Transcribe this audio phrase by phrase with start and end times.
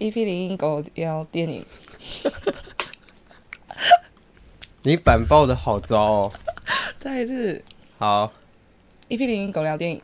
[0.00, 1.62] EP 零一狗聊电影，
[4.82, 6.32] 你板报的好糟哦。
[6.98, 7.62] 再一次
[7.98, 8.32] 好
[9.10, 10.00] ，EP 零一狗聊电影，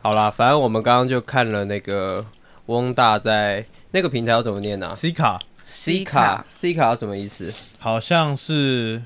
[0.00, 2.24] 好啦，反正我们刚刚就看了那个
[2.66, 7.52] 翁大在那个平台要怎么念啊 C 卡？C 卡，C 卡什么意思？
[7.80, 9.02] 好像是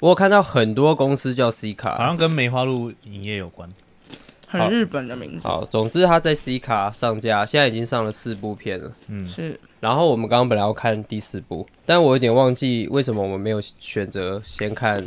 [0.00, 2.04] 我有看到很多公司叫 C 卡好。
[2.04, 3.70] 像跟梅花鹿营业有关。
[4.50, 8.90] 好很日本的名字，好，总之他在 C 卡上架，现在已经上了四部片了。
[9.06, 15.02] 嗯，是然后我们刚刚本来要看第四部，但我有点忘记为什么我们没有选择先看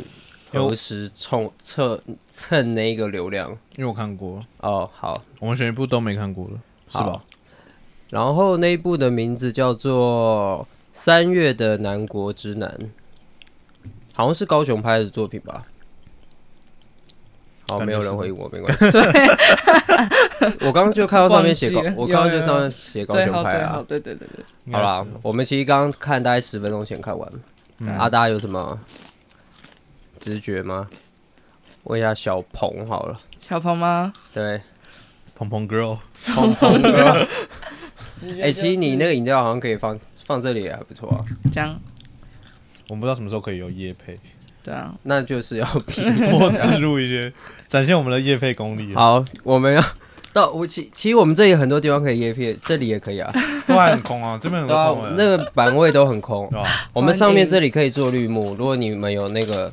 [0.50, 3.50] 何时冲测蹭那个流量。
[3.76, 7.22] 因为我看过，哦，好，我们选一部都没看过了，是吧？
[8.08, 12.78] 然后那一部的名字叫做《三月的南国之南》，
[14.14, 15.66] 好像是高雄拍的作品吧。
[17.68, 18.98] 好，没有人回应我，没关系。
[20.66, 23.84] 我刚刚就看到上面写高我刚刚就上面写高最雄拍啊。
[23.88, 27.32] 对对对对，好啦，我们其实刚刚看大概十分钟前看完，
[27.78, 27.88] 嗯。
[27.96, 28.78] 啊，大家有什么
[30.20, 30.88] 直觉吗？
[31.84, 34.12] 问一下小鹏好了，小鹏吗？
[34.32, 34.60] 对，
[35.34, 35.98] 鹏鹏 girl，
[36.34, 37.26] 鹏鹏哥，
[38.14, 41.20] 直觉哎，其实你那个个饮料好像可以放放这里也还不错啊，
[41.52, 41.78] 这样，
[42.88, 44.18] 我们不知道什么时候可以有夜配，
[44.64, 47.30] 对啊，那就是要比多植入一些，
[47.68, 48.96] 展现我们的夜配功力啊。
[48.96, 49.84] 好，我们要
[50.32, 53.30] 到我其其实我们这里很多地方可以叶片，这里也可以啊，
[53.68, 56.56] 都还很空啊，这边很对啊多空，欸那个板位都很空对。
[56.64, 56.88] 吧？
[56.94, 59.70] 我们上面这里可以做绿幕，如果你们有那个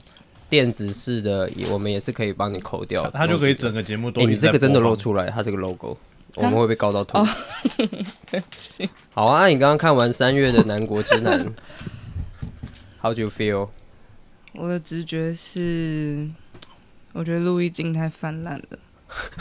[0.49, 3.19] 电子式的，也我们也是可以帮你抠掉它。
[3.19, 5.97] 它就可以整个节目都哎、一直在你这个真的播放露出来，它这个 logo，
[6.35, 7.17] 我们会被告到吐。
[7.17, 7.27] 哦
[9.15, 11.39] 好啊，那你刚刚看完三月的南国之南
[13.01, 13.69] ，How do you feel？
[14.53, 16.27] 我的直觉是，
[17.13, 18.77] 我觉得陆毅静太泛滥了，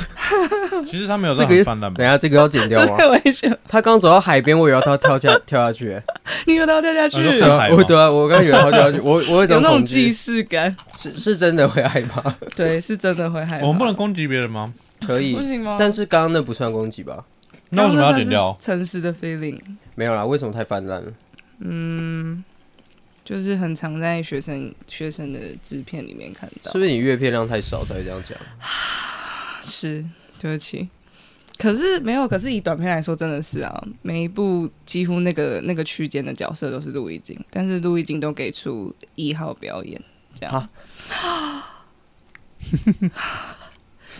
[0.86, 2.06] 其实他没有这个泛滥吧等？
[2.06, 2.96] 下这个要剪掉吗？
[2.96, 6.02] 太危险，他刚走到海边，我以为他跳下跳下去、欸，
[6.46, 12.22] 你有到掉下去啊就对看海吗啊我对啊，我刚以为他跳下去，我我有一 有那种既，视感，是是真的会害怕，
[12.56, 13.66] 对，是真的会害怕。
[13.66, 14.72] 我们不能攻击别人吗？
[15.06, 15.76] 可以不，行吗？
[15.78, 17.24] 但是刚刚那不算攻击吧？
[17.70, 18.56] 那为什么要剪掉？
[18.60, 19.58] 诚实的 feeling，
[19.94, 21.12] 没有啦，为什么太泛滥了？
[21.60, 22.42] 嗯，
[23.30, 26.76] 就是很常在学生学生的制片里面看到是。
[26.76, 28.36] 不是你阅片量太少才会这样讲？
[29.62, 30.04] 是，
[30.40, 30.88] 对不起。
[31.56, 40.02] 可是没有，可是以短片来说，真的是啊，每一部几乎那个那个区间的角色都是陆毅静，但是陆毅静都给出一号表演，
[40.34, 40.52] 这样。
[40.52, 40.70] 啊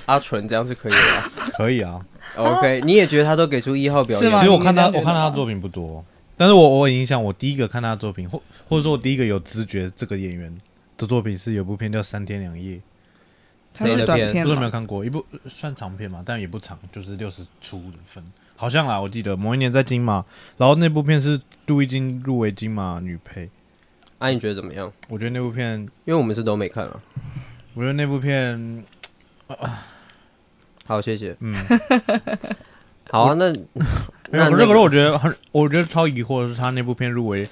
[0.06, 2.00] 阿纯这样是可以的吧可以啊。
[2.36, 6.04] ？OK，你也觉得他都给出一号表演吗其实我看他，我看他的作品不多，
[6.40, 10.50] 但是我我有印象，我第一个看他的作品，或或者说我第一个有知觉这个演员
[10.96, 12.80] 的作品是有部片叫《三天两夜
[13.74, 14.70] 它是短片不知道没有？
[14.70, 18.24] 看过，一部呃算长片嘛，但也不长，就是六十出的分，
[18.56, 20.24] 好像啦，我记得某一年在金马，
[20.56, 23.50] 然后那部片是杜一金入围金马女配，
[24.16, 24.90] 啊，你觉得怎么样？
[25.08, 26.98] 我觉得那部片，因为我们是都没看啊。
[27.74, 28.82] 我觉得那部片，
[30.86, 31.36] 好，谢谢。
[31.40, 31.54] 嗯，
[33.10, 37.48] 好啊， 那没那有，可是可是我觉得很，我觉得超疑惑的是他那部片入围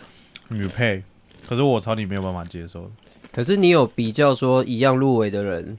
[0.49, 1.03] 女配，
[1.49, 2.91] 可是我超你没有办法接受。
[3.33, 5.77] 可是你有比较说一样入围的人，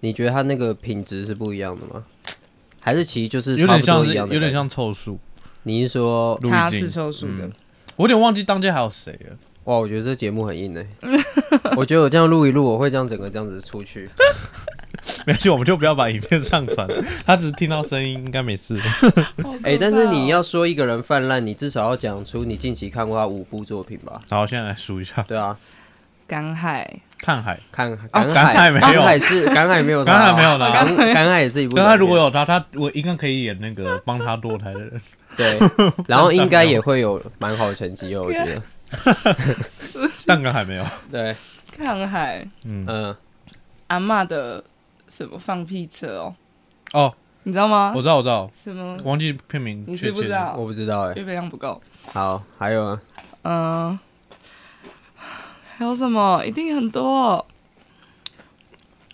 [0.00, 2.04] 你觉得他那个品质是不一样的吗？
[2.80, 4.06] 还是其实就是有点像？
[4.06, 4.52] 有点。
[4.52, 5.18] 像凑数，
[5.62, 7.52] 你是说他是凑数的嗯，
[7.96, 9.36] 我有点忘记当届还有谁了。
[9.64, 9.78] 哇？
[9.78, 10.86] 我觉得这节目很硬哎、
[11.76, 14.08] 我觉得我这样录一录，我会这样整个这样子出去。
[15.26, 16.88] 没关系，我们就不要把影片上传，
[17.26, 18.80] 他只是听到声音，应该没事。
[19.62, 24.20] 哎、但是你要说一个人泛滥，你至少要讲出你近期看过他五部作品吧？
[24.30, 25.56] 好，现在来数一下，对啊，
[26.26, 28.70] 赶海，看海，看赶赶海。
[28.70, 28.86] 没有。
[28.86, 31.76] 赶海是赶海没有他赶海哦没有的赶赶海也是一部。
[31.76, 35.00] 但他如果有他，他我应该可以演那个帮他堕胎的人。
[35.36, 35.58] 对，
[36.06, 38.62] 然后应该也会有蛮好的成绩哦，我觉得。
[40.26, 41.34] 但赶海没有，对，
[41.76, 43.16] 看海，嗯，嗯，
[43.88, 44.62] 阿妈的
[45.16, 46.34] 什么放屁车哦，
[46.92, 47.14] 哦，
[47.44, 48.02] 你知道吗我？
[48.02, 48.98] 知道，我知道，什么？
[49.04, 49.96] 忘记片名你。
[49.96, 50.56] 知不知道？
[50.58, 51.14] 我不知道哎。
[51.14, 51.80] 阅片量不够。
[52.12, 53.00] 好，还有啊，
[53.42, 53.98] 嗯，
[55.76, 56.44] 还有什么？
[56.44, 57.46] 一定很多。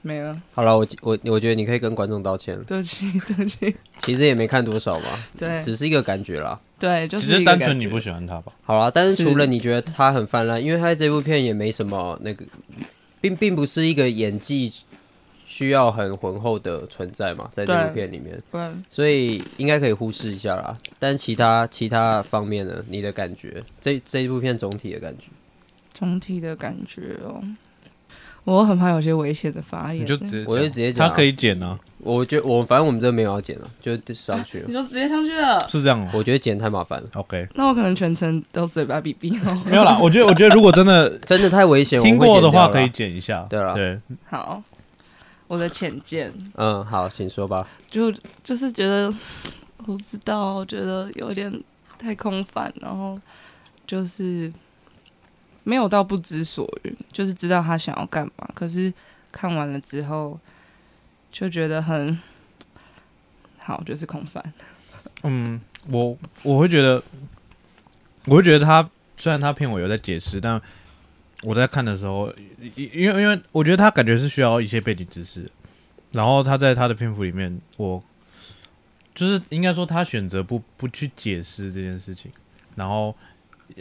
[0.01, 3.77] 没了，好了，我我我觉得你可以跟观众道歉了，对不起，对不起。
[3.99, 5.07] 其实也没看多少嘛，
[5.37, 6.59] 对只是一个感觉啦。
[6.79, 8.51] 对，就只是一个感觉是单纯你不喜欢他吧？
[8.63, 12.47] 好啦，但是是除了你觉得他很泛滥，因为他在这部片也没什么那个，
[13.21, 14.73] 并并不是一个演技
[15.61, 20.75] 需要很浑厚的存在嘛，在这部片里面，不然所以应该可以忽视一下啦。
[20.99, 25.27] 但其他其他方面呢，你的感觉，这这一部片总体的感觉，
[25.93, 27.43] 总体的感觉哦，
[28.45, 30.03] 我很怕有些危险的发言。
[30.03, 34.65] 你就直接，我就直接讲啊他可以剪啊，我觉得我反正我们这没有要剪了，就上去了。
[34.67, 35.61] 你就直接上去了。
[35.69, 36.09] 是这样哦。
[36.15, 39.63] 我觉得剪太麻烦了，OK，那我可能全程都嘴巴闭闭哦。
[39.67, 39.99] 没有啦。
[40.01, 42.01] 我觉得，我觉得如果真的 真的太危险。
[42.01, 42.89] 听过的话，可以。
[42.89, 43.47] 剪一下。
[43.49, 43.99] 对啦对，
[44.29, 44.61] 好，
[45.51, 47.67] 我的浅见嗯，好，请说吧。
[47.89, 48.13] 就
[48.45, 49.13] 就是觉得，
[49.79, 51.53] 我不知道，我觉得有点
[51.99, 53.19] 太空泛，然后
[53.85, 54.53] 就是
[55.65, 58.95] 没有到不知所云，就是知道他想要干嘛，可是
[59.33, 60.39] 看完了之后
[61.33, 62.17] 就觉得很
[63.59, 64.41] 好，就是空泛。
[65.25, 67.03] 嗯，我我会觉得，
[68.27, 70.63] 我会觉得他虽然他骗我有在解释，但
[71.43, 72.33] 我在看的时候，
[72.75, 75.49] 因因为因为我觉得他感觉是需要一些背景知识，
[76.13, 78.03] 然后他在他的篇幅里面，我
[79.15, 82.31] 就是应该说他选择不不去解释这件事情，
[82.77, 83.15] 然后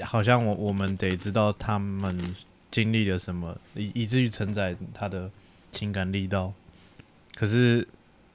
[0.04, 2.36] 好像我我们得知道他们
[2.72, 5.30] 经历了什么，以以至于承载他的
[5.72, 6.54] 情感力道，
[7.36, 7.88] 可是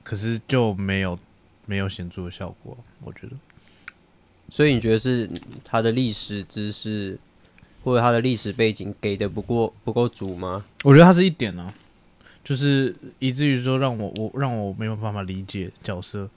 [0.03, 1.19] 可是就没有
[1.67, 3.33] 没有显著的效果，我觉得。
[4.51, 5.29] 所以你觉得是
[5.65, 7.19] 他的历史知识
[7.85, 10.65] 或者他的历史背景给的不够不够足吗？
[10.83, 11.73] 我觉得他是一点呢、
[12.43, 16.29] 就是以至于说让我我让我没有办法理解角色。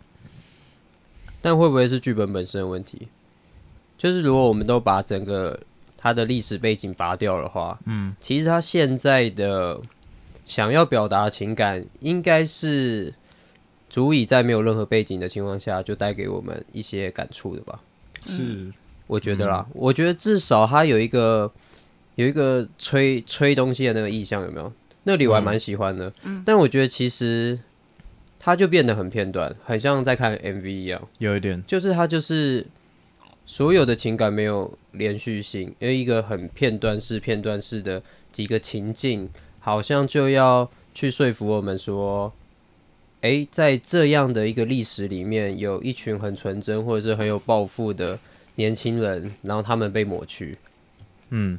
[1.41, 3.07] 但会不会是剧本本身的问题？
[3.97, 5.57] 就是如果我们都把整个
[5.95, 9.79] 他的历史背景拔掉的话，嗯，其实他现在的
[10.43, 13.13] 想要表达的情感，应该是
[13.89, 17.79] 足以在没有任何背景的情况下，就带给我们一些感触的吧。
[18.25, 18.71] 是，
[19.07, 21.51] 我觉得啦，我觉得至少他有一个
[22.15, 24.71] 有一个吹吹东西的那个意象，有没有？
[25.03, 26.11] 那里我还蛮喜欢的。
[26.45, 27.57] 但我觉得其实
[28.39, 32.65] 它就变得很片段，很像在看 MV 一样，有一点，就是它就是
[33.45, 42.33] 所有的情感没有连续性，因为一个很片段式、片段式的几个情境，好像就要去说服我们说。
[43.21, 48.17] 诶，在这样的一个历史里面，有一群很纯真或者是很有抱负的
[48.57, 50.55] 年轻人，然后他们被抹去。
[51.29, 51.57] 嗯，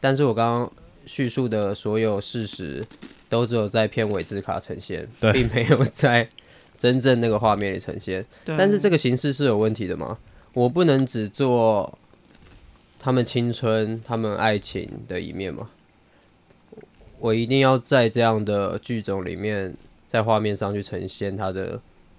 [0.00, 0.72] 但是我刚刚
[1.06, 2.84] 叙述的所有事实，
[3.28, 6.28] 都只有在片尾字卡呈现，并没有在
[6.78, 8.24] 真正那个画面里呈现。
[8.44, 10.18] 但是这个形式是有问题的吗？
[10.54, 11.98] 我不能只做
[12.98, 15.70] 他们青春、他们爱情的一面吗？
[17.18, 19.76] 我一定要在这样的剧种里面，
[20.08, 21.78] 在画面上去呈现它的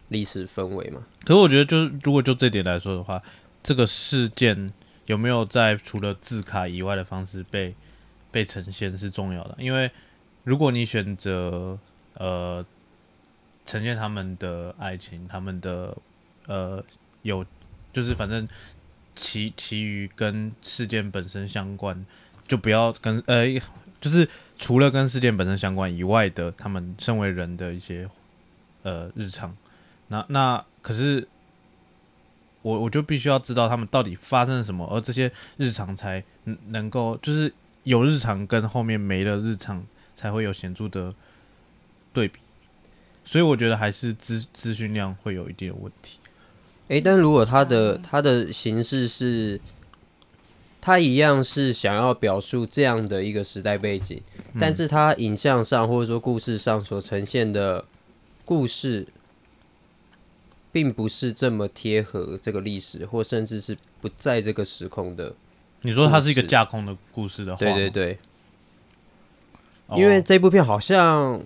[0.09, 1.01] 历史氛围嘛？
[1.25, 3.21] 可是我觉得就是如果就这点来说的话，
[3.63, 4.71] 这个事件
[5.05, 7.75] 有没有在除了字卡以外的方式被
[8.31, 9.91] 被呈现是重要的，因为
[10.43, 11.77] 如果你选择
[12.15, 12.65] 呃
[13.65, 15.95] 呈现他们的爱情，他们的
[16.47, 16.83] 呃
[17.21, 17.45] 有
[17.93, 18.47] 就是反正
[19.15, 22.05] 其其余跟事件本身相关，
[22.47, 23.45] 就不要跟呃
[23.99, 24.27] 就是
[24.57, 28.09] 除了跟事件本身相关以外的，他们身为人的一些
[28.83, 29.55] 呃日常。
[30.07, 31.27] 那那可是
[32.61, 37.51] 我我就必须要知道他们到底发生了什么，而这些日常才能能够就是
[37.83, 39.83] 有日常跟后面没了日常
[40.15, 41.13] 才会有显著的
[42.13, 42.39] 对比。
[43.23, 46.17] 所以我觉得还是资资讯量会有一定的问题。
[46.87, 49.61] 诶，但如果它的它的形式是，
[50.81, 54.21] 它一样是想要表述这样的一个时代背景，
[54.59, 57.85] 但是它影像上或者说故事上所呈现的
[58.43, 59.07] 故事，
[60.71, 65.33] 并不是这么贴合这个历史，或甚至是不在这个时空的。
[65.81, 68.19] 你说它是一个架空的故事的话，对对对，
[69.87, 71.41] 哦因为这部片好像，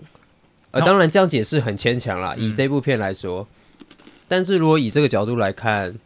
[0.72, 2.36] 呃，当然这样解释很牵强啦。
[2.36, 3.48] 以嗯这部片来说，
[4.28, 5.98] 但是如果以这个角度来看，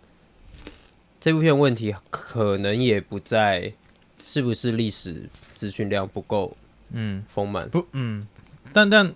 [1.20, 3.74] 这部片问题可能也不在
[4.24, 6.56] 是不是历史资讯量不够
[6.92, 7.68] 嗯丰满。
[7.70, 8.28] 不嗯，
[8.72, 9.14] 但但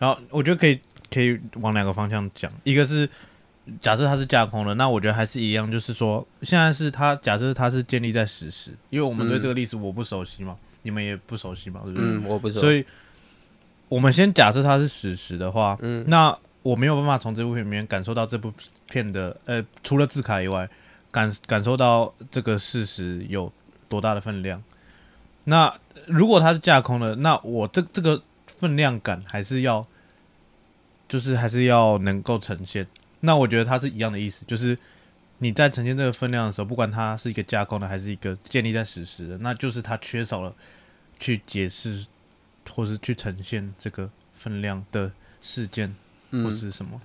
[0.00, 0.80] 然后我觉得可以
[1.10, 3.08] 可以往两个方向讲，一个是
[3.80, 12.08] 假设它是架空的，那我觉得还是一样，就是说现在是它假设它是建立在史实，因为我们对嗯这个历史我不熟悉嘛，你们也不熟悉嘛，对不对？
[12.08, 12.60] 嗯，我不熟。
[12.60, 12.84] 所以
[13.88, 18.52] 我们先假设它是史实的话，嗯那我没有办法从这部片里面感受到这部
[18.88, 20.68] 片的呃，除了字卡以外，
[21.10, 23.52] 感感受到这个事实有
[23.88, 24.62] 多大的分量。
[25.44, 25.72] 那
[26.06, 29.84] 如果它是架空的，那我这这个分量感还是要，
[31.10, 32.86] 就是还是要能够呈现。
[33.20, 34.78] 那我觉得它是一样的意思，就是
[35.38, 40.54] 你在呈现这个分量的时候，不管它是一个架空的还是一个建立在史实的，那就是它缺少了
[41.18, 42.06] 去解释
[42.70, 45.10] 或是去呈现这个分量的
[45.42, 45.88] 事件
[46.30, 47.00] 或嗯，是什么。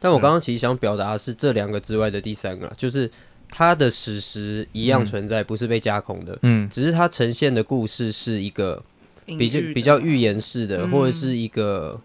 [0.00, 3.10] 但我刚刚其实想表达的是这两个之外的第三个，就是
[3.48, 5.06] 它的史实一样嗯。
[5.06, 6.68] 存在，不是被架空的，嗯。
[6.68, 8.82] 只是它呈现的故事是一个
[9.24, 10.90] 比较比较预言式的，嗯。
[10.90, 11.98] 或者是一个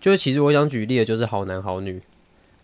[0.00, 2.00] 就是其实我想举例的就是好男好女，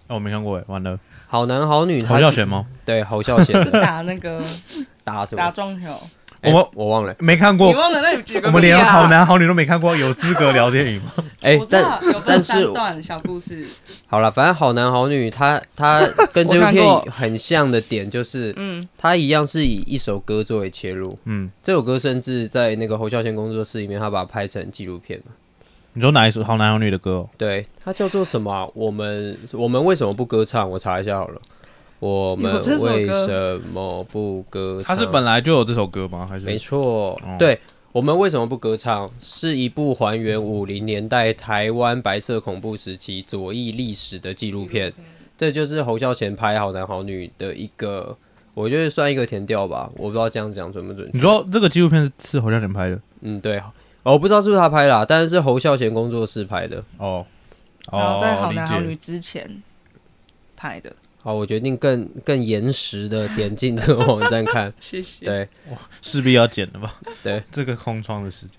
[0.08, 2.66] 哦，我没看过哎，完了，好男好女，侯孝贤吗？
[2.84, 4.42] 对侯孝贤是打那个
[5.04, 5.42] 打什么？
[5.42, 5.88] 打撞球，
[6.40, 8.48] 哎我我忘了，没看过你，忘了那几个？
[8.48, 9.06] 我们连好。
[9.08, 11.12] 男好女都没看过，有资格聊电影吗？
[11.42, 13.66] 哎、我知道但有分但是三段小故事，
[14.06, 16.00] 好了，反正好男好女，他 他
[16.32, 25.32] 跟这部片很像的点就是，嗯，他一样是以一首歌作为切入，嗯，这首歌甚至在那个侯孝贤工作室里面，他把它拍成纪录片嘛。
[25.96, 27.28] 你说哪一首好男好女的歌哦？
[27.38, 30.70] 对，它叫做什么啊、我们我们为什么不歌唱？
[30.70, 31.40] 我查一下好了。
[31.98, 34.94] 我们有这首歌为什么不歌唱？
[34.94, 36.26] 它是本来就有这首歌吗？
[36.26, 37.58] 还是没错，哦对。
[37.92, 39.10] 我们为什么不歌唱？
[39.18, 44.92] 是一部还原五零年代台湾白色恐怖时期左翼历史的纪录片。
[45.38, 48.14] 这就是侯孝贤拍《好男好女》的一个，
[48.52, 49.90] 我觉得算一个填调吧。
[49.96, 51.16] 我不知道这样讲准不准确。
[51.16, 53.00] 你说这个纪录片是是侯孝贤拍的？
[53.22, 53.62] 嗯，对，
[54.12, 56.82] 我不知道是不是他拍的啊、但是是侯孝贤工作室拍的。
[56.98, 57.26] 哦，
[57.92, 58.94] 然后在哦，理好男好女。
[58.96, 59.62] 之前
[60.56, 64.72] 拍的，好，我决定更更延时的点进这个网站看。
[64.80, 65.26] 谢谢。
[65.26, 65.48] 对，
[66.02, 66.96] 势必要剪的吧？
[67.22, 68.58] 对， 这个空窗的时间，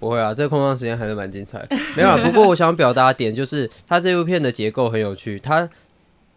[0.00, 1.76] 不会啊，这个空窗时间还是蛮精彩的。
[1.96, 5.38] 没有啊，不过我想表达的点就是，它这部片的结构很有趣。
[5.38, 5.68] 它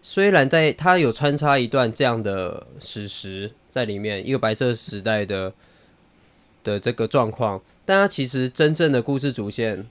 [0.02, 5.52] 虽然在它有穿插一段这样的史实在里面，一个白色时代的
[6.66, 9.86] 的这个状况，但他其实真正的故事主线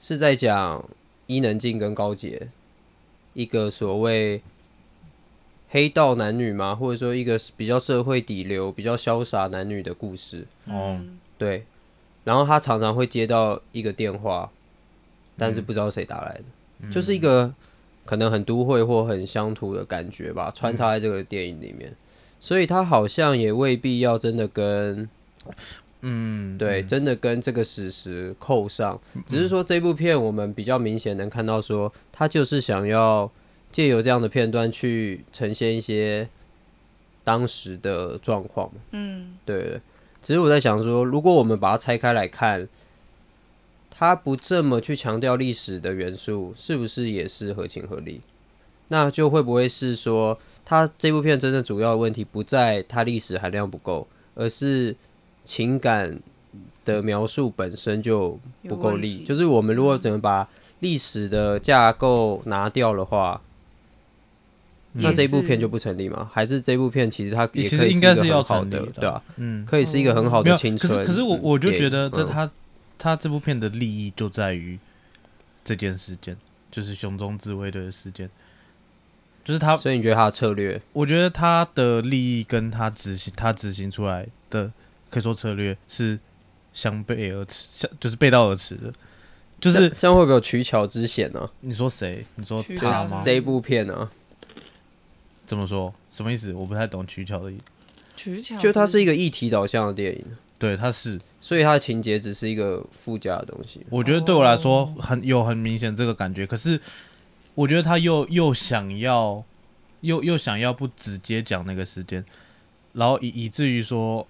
[0.00, 0.84] 是在讲
[1.26, 2.48] 伊能静跟高洁
[3.32, 4.42] 一个所谓
[5.68, 10.44] 黑道男女嘛，或者说一个比较社会底流、比较潇洒男女的故事。
[10.66, 11.00] 哦，
[11.38, 11.64] 对，
[12.24, 14.50] 然后他常常会接到一个电话，
[15.38, 17.54] 但是不知道谁打来的，就是一个
[18.04, 21.94] 可能很都会或很乡土的感觉吧，穿插在这个电影里面。
[22.40, 25.08] 所以他好像也未必要真的跟
[26.02, 33.30] 嗯，对，真的跟这个史实扣上，只是说这部片我们比较明显能看到说，他就是想要
[33.70, 36.28] 借由这样的片段去呈现一些
[37.22, 38.80] 当时的状况嘛。
[38.92, 39.80] 嗯，对对，
[40.22, 42.66] 只是我在想说，如果我们把它拆开来看，
[43.90, 48.22] 它不这么去强调历史的元素，是不是也是合情合理？
[48.88, 54.96] 那就会不会是说，它这部片真正主要的问题不在它历史含量不够，而是
[55.44, 56.20] 情感
[56.84, 59.24] 的描述本身就不够力？
[59.24, 60.48] 就是我们如果只能把
[60.80, 63.40] 历史的架构拿掉的话，
[64.92, 66.28] 那也这部片就不成立吗？
[66.32, 70.92] 还是这部片其实它也其实应该是要好成立的的对吧、嗯，可以是一个很好，的青春。
[70.92, 72.50] 可是可是我嗯我就觉得这嗯他
[72.98, 74.78] 他这部片的利益就在于
[75.64, 76.36] 这件事件，
[76.70, 78.28] 就是熊中自卫队的事件，
[79.44, 84.72] 就是他，所以你觉得他的策略我觉得他的利益跟他执行他执行出来的
[85.10, 86.18] 可以说策略是
[86.72, 88.92] 相背而驰，相就是背道而驰的，
[89.60, 92.24] 就是这这样会不会有取巧之嫌呢、你说谁？
[92.36, 93.20] 你说他吗？
[93.24, 94.08] 这一部片呢、
[95.46, 95.92] 怎么说？
[96.10, 96.52] 什么意思？
[96.52, 97.62] 我不太懂取巧的意思。
[98.16, 100.24] 取巧就它是一个个议题导向的电影，
[100.58, 103.80] 对，它是，所以它的情节只是一个附加的东西。
[103.88, 106.78] 我觉得对我来说哦很有很明显这个感觉，可是
[107.54, 109.42] 我觉得他又又想要
[110.02, 112.22] 又又想要不直接讲那个时间，
[112.92, 114.26] 然后以以至于说，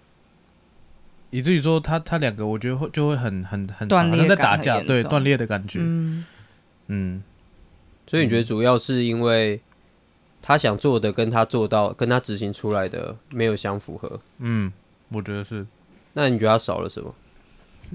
[1.31, 6.25] 以至于说他他两个我觉得会就会很很很好像断裂在打架，对断裂的感觉，嗯，
[6.89, 7.23] 嗯，
[8.07, 9.61] 所以你觉得主要是因为
[10.43, 14.73] 他想做的跟他做到跟他执行出来的没有相符合，嗯，
[15.09, 15.67] 我觉得是，
[16.15, 17.15] 那你觉得他少了什么？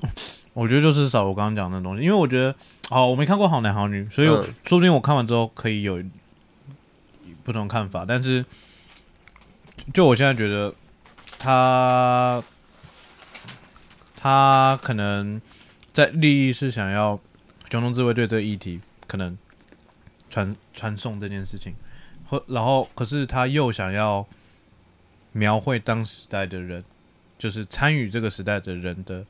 [0.54, 2.56] 我觉得就是少我刚刚讲的东西，因为我觉得，
[2.90, 4.44] 好，我没看过《好男好女》，所以、嗯。
[4.66, 6.02] 说不定我看完之后可以有
[7.44, 8.46] 不同看法，但是
[9.94, 10.74] 就我现在觉得
[11.38, 12.42] 他
[14.26, 15.40] 他可能
[15.94, 17.20] 在利益是想要
[17.70, 19.38] 熊中自卫队这个议题，可能
[20.32, 21.76] 传传送这件事情，
[22.28, 24.26] 或然后可是他又想要
[25.32, 26.84] 描绘当时代的人，
[27.38, 29.24] 就是参与这个时代的人的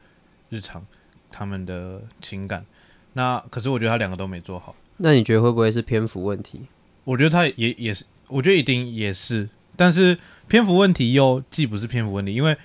[0.49, 0.81] 日常，
[1.29, 2.65] 他们的情感。
[3.11, 4.73] 那可是我觉得他两个都没做好。
[4.95, 6.61] 那你觉得会不会是篇幅问题？
[7.03, 12.55] 我觉得他也也是，我觉得一定也是，但是篇幅问题又既不是篇幅问题，因为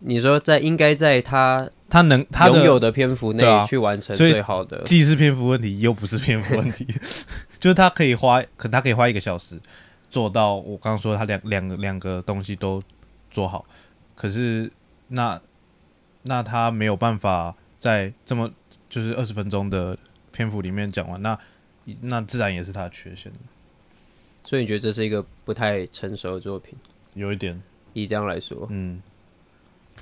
[0.00, 6.86] 你说在应该在他他能他的拥有的篇幅内对啊去完成所以最好的，既是篇幅问题，又不是篇幅问题，
[7.58, 9.58] 就是他可以花，可他可以花一个小时
[10.10, 12.82] 做到我刚刚说他两两个两个东西都
[13.30, 13.64] 做好，
[14.14, 14.70] 可是
[15.08, 15.40] 那
[16.22, 18.50] 那他没有办法在这么
[18.90, 19.96] 就是二十分钟的
[20.32, 21.38] 篇幅里面讲完，那
[22.02, 23.32] 那自然也是他的缺陷，
[24.44, 26.74] 所以你觉得这是一个不太成熟的作品？
[27.14, 27.60] 有一点，
[27.94, 29.02] 以这样来说，嗯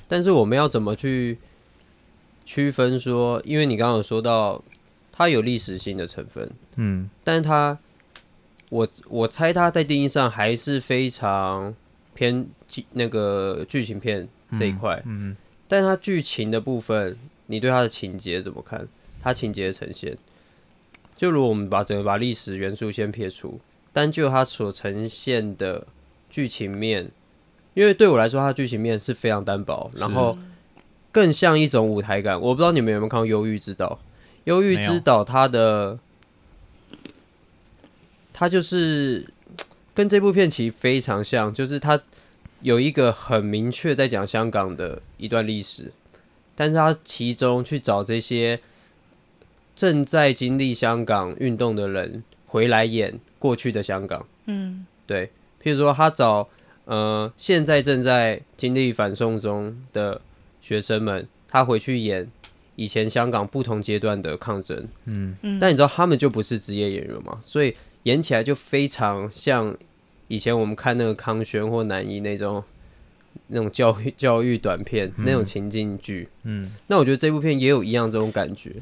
[0.08, 1.38] 但是我们要怎么去
[2.44, 3.42] 区分说？
[3.44, 4.62] 因为你刚刚有说到，
[5.12, 7.78] 它有历史性的成分，嗯但是它，
[8.68, 11.74] 我我猜它在定义上还是非常
[12.14, 15.36] 偏剧那个剧情片这一块，嗯
[15.66, 18.86] 但是它剧情的部分，你对它的情节怎么看？
[19.20, 20.16] 它情节的呈现，
[21.16, 23.58] 就如果我们把整个把历史元素先撇除，
[23.92, 25.84] 单就它所呈现的
[26.30, 27.10] 剧情面，
[27.76, 30.36] 因为对我来说，它的剧情面是非常单薄，然后
[31.12, 32.40] 更像一种舞台感。
[32.40, 33.86] 我不知道你们有没有看过《忧郁之岛》？
[34.44, 35.98] 《忧郁之岛》它的
[38.32, 39.28] 它就是
[39.92, 42.00] 跟这部片其实非常像，就是它
[42.62, 45.92] 有一个很明确在讲香港的一段历史，
[46.54, 48.58] 但是它其中去找这些
[49.74, 54.26] 正在经历香港运动的人回来演过去的香港。
[54.46, 55.26] 嗯对，
[55.62, 56.48] 譬如说他找
[56.86, 60.20] 呃现在正在经历反送中的
[60.62, 62.26] 学生们，他回去演
[62.74, 67.74] 以前香港不同阶段的抗争，嗯嗯，但你知道他们就不是职业演员嘛，所以
[68.04, 69.76] 演起来就非常像
[70.28, 72.62] 以前我们看那个康轩或南一那种
[73.48, 76.28] 那种教育教育短片、那种情境剧。
[76.44, 78.72] 嗯，那我觉得这部片也有一样这种感觉。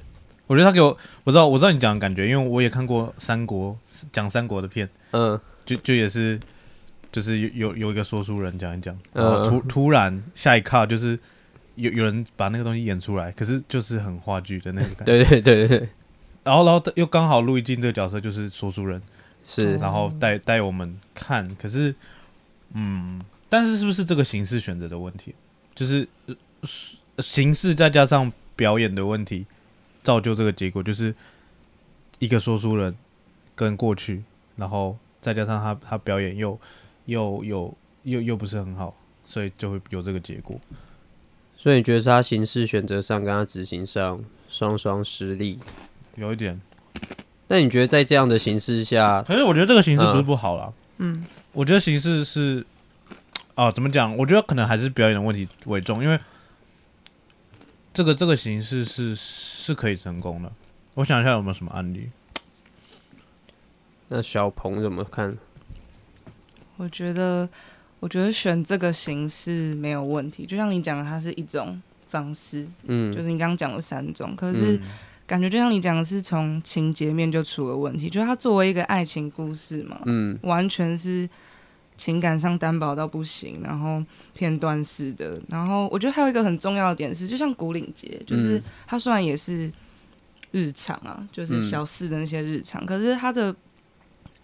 [0.46, 3.76] 我觉得他给我，我知道我知道你讲的感觉，因为我也看过三国
[4.12, 6.38] 讲三国的片，嗯，就就也是
[7.14, 11.16] 就是有有有一个说书人讲一讲，嗯然后突突然下一卡就是
[11.76, 15.12] 有有人把那个东西演出来，可是就是很话剧的那种感觉。
[15.22, 15.88] 对对对对对，
[16.42, 19.00] 然后然后又刚好陆一静这个角色就是说书人，
[19.44, 21.94] 是然后带带我们看，可是
[22.72, 25.32] 嗯，但是是不是这个形式选择的问题？
[25.72, 26.34] 就是、呃
[27.20, 29.46] 形式再加上表演的问题，
[30.02, 31.14] 造就这个结果，就是
[32.18, 32.92] 一个说书人
[33.54, 34.24] 跟过去，
[34.56, 36.58] 然后再加上他他表演又
[37.06, 38.94] 又又又又不是很好，
[39.24, 40.58] 所以就会有这个结果。
[41.56, 45.58] 所以你觉得是他形式选择上跟他执行上双双失利？
[46.16, 46.60] 有一点，
[47.48, 50.72] 那你觉得在这样的形式下，可是我觉得这个形式不是不好啦。
[50.98, 52.64] 嗯我觉得形式是，
[53.54, 54.16] 啊，怎么讲？
[54.16, 56.18] 我觉得可能还是表演的问题为重，因为
[57.92, 60.52] 这个这个形式是是可以成功的。
[60.94, 62.10] 我想一下有没有什么案例？
[64.08, 65.36] 那小鹏怎么看？
[66.76, 67.48] 我觉得，
[68.00, 74.80] 我觉得选这个形式没有问题，就像你讲的，它是一种方式，嗯，就是你刚刚讲的三种，可是嗯。
[75.26, 80.38] 感觉就像你讲的是从情节面就出了问题，就是它作为一个爱情故事嘛，嗯。
[80.42, 81.26] 完全是
[81.96, 88.62] 情感上单薄到不行，然后片段式的，然后我觉得还有一个很重要的点是，就像古岭节，就是嗯。
[88.86, 89.72] 它虽然也是
[90.50, 91.62] 日常啊，就是嗯。
[91.62, 93.56] 小四的那些日常，可是它的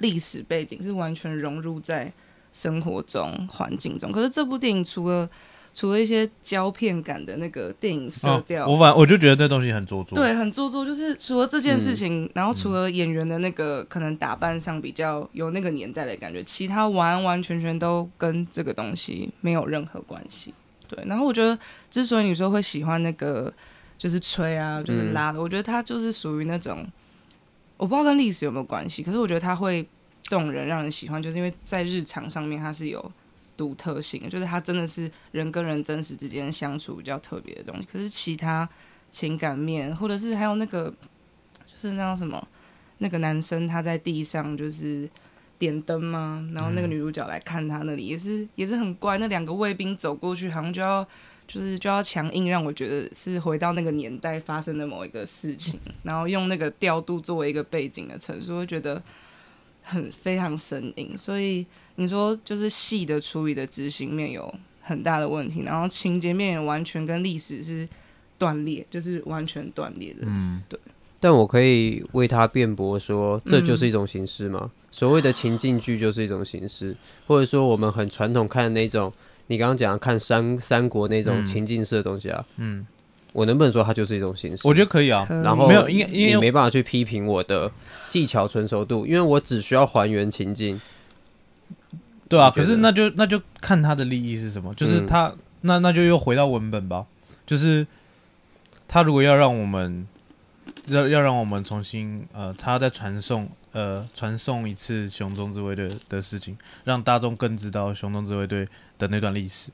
[0.01, 2.13] 历史背景是完全融入在
[2.53, 4.11] 生活中环境中。
[4.11, 5.29] 可是这部电影除了
[5.73, 10.19] 除了一些胶片感的那个电影色哦调，我反我就觉得这东西很做作。
[10.19, 10.85] 对，很做作。
[10.85, 20.53] 就是除了这件嗯事情，然后除了演员的那个可能打扮上比较有那个年代的感觉，其他完完全全都跟这个东西没有任何关系。
[20.89, 21.57] 对，然后我觉得
[21.89, 23.53] 之所以你说会喜欢那个
[23.97, 26.85] 就是吹啊，就是拉的，我觉得它就是属于那种
[27.81, 29.89] 我不知道跟历史有没有关系，可是我觉得它会
[30.29, 33.11] 动人，让人喜欢，就是因为在日常上面它是有
[33.57, 37.89] 独特性的，就是它真的是人跟人真实之间相处比较特别的东西。
[37.91, 38.69] 可是其他
[39.11, 40.91] 情感面，或者是还有那个
[41.67, 42.47] 就是那叫什么，
[42.99, 45.09] 那个男生他在地上就是
[45.59, 46.47] 点灯吗？
[46.53, 51.09] 然后那个女主角来看他那里也是也是很怪，那两个卫兵走过去好像就要。
[51.53, 59.03] 就是就要强硬让我觉得是回到那个年代发生的某一个事情，然后用那个调度作为一个背景的陈述，会觉得
[59.83, 61.19] 很非常生硬。
[61.19, 67.89] 所以你说就是戏的处理的执行面有很大的问题，然后情节面也完全跟历史是
[68.39, 70.21] 断裂，就是完全断裂的。
[70.27, 70.79] 嗯，对
[71.19, 74.71] 但我可以为他辩驳说，这就是一种形式吗？
[74.91, 79.13] 所谓的情境剧就是一种形式，或者说我们很传统看的那种，
[79.51, 82.87] 你刚刚讲看三三国那种嗯情境式的东西啊，嗯，
[83.33, 84.63] 我能不能说它就是一种形式？
[84.67, 85.27] 我觉得可以啊。
[85.43, 87.69] 然后没有因为因为你没办法去批评我的
[88.09, 90.81] 技巧纯熟度，因为我只需要还原情境。
[92.29, 97.07] 对啊，可是那就那就看他的利益是什么，就是嗯他、那那就又回到文本吧，
[97.45, 97.85] 就是
[98.87, 100.07] 他如果要让我们
[100.87, 108.69] 要要让我们重新呃，他再传送呃传送一次熊中自卫队的事情，让大众更知道熊中自卫队
[109.01, 109.73] 的那段历史，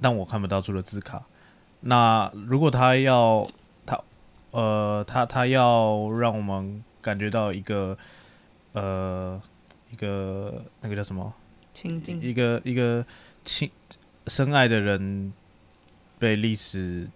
[0.00, 1.22] 但我看不到除了字卡。
[1.80, 3.46] 那如果他要
[3.86, 3.98] 他
[4.50, 7.96] 呃他他要让我们感觉到一个
[8.72, 9.40] 呃
[9.92, 11.32] 一个那个叫什么？
[12.20, 13.04] 一个一个
[13.44, 13.70] 亲
[14.26, 15.32] 深爱的人
[16.18, 17.06] 被历史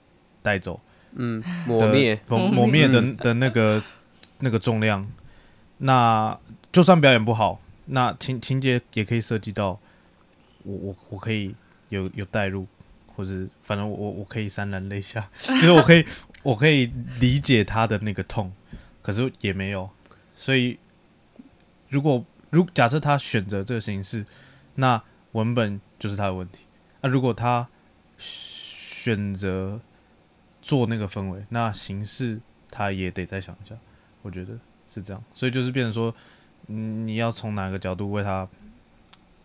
[0.42, 0.78] 带走
[1.14, 2.14] 嗯，磨灭。
[2.14, 3.82] 的磨磨磨灭的嗯的那个
[4.40, 5.10] 那个重量，
[5.78, 6.38] 那
[6.70, 9.80] 就算表演不好，那情情节也可以涉及到
[10.64, 11.54] 我我我可以
[11.88, 12.66] 有有代入，
[13.14, 13.30] 或者
[13.62, 16.04] 反正我我可以潸然泪下， 就是我可以
[16.42, 16.86] 我可以
[17.18, 18.52] 理解他的那个痛，
[19.02, 19.88] 可是也没有，
[20.34, 20.78] 所以
[21.88, 24.24] 如果如假设他选择这个形式，
[24.76, 26.64] 那文本就是他的问题。
[27.00, 27.68] 那如果他
[28.18, 29.80] 选择
[30.60, 33.74] 做那个氛围，那形式他也得再想一下。
[34.22, 34.58] 我觉得
[34.92, 36.14] 是这样，所以就是变成说，
[36.66, 38.46] 嗯，你要从哪个角度为他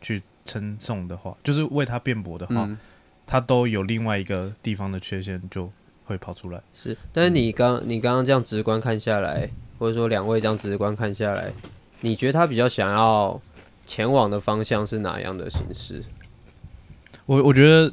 [0.01, 2.77] 去称颂的话，就是为他辩驳的话，嗯，
[3.25, 5.71] 他都有另外一个地方的缺陷就
[6.05, 6.61] 会跑出来。
[6.73, 6.95] 是。
[7.11, 11.51] 但是你刚你刚刚这样直观看下来，或者说两位这样直观看下来，
[12.01, 13.41] 你觉得他比较想要
[13.85, 16.03] 前往的方向是哪样的形式？
[17.25, 17.91] 我我觉得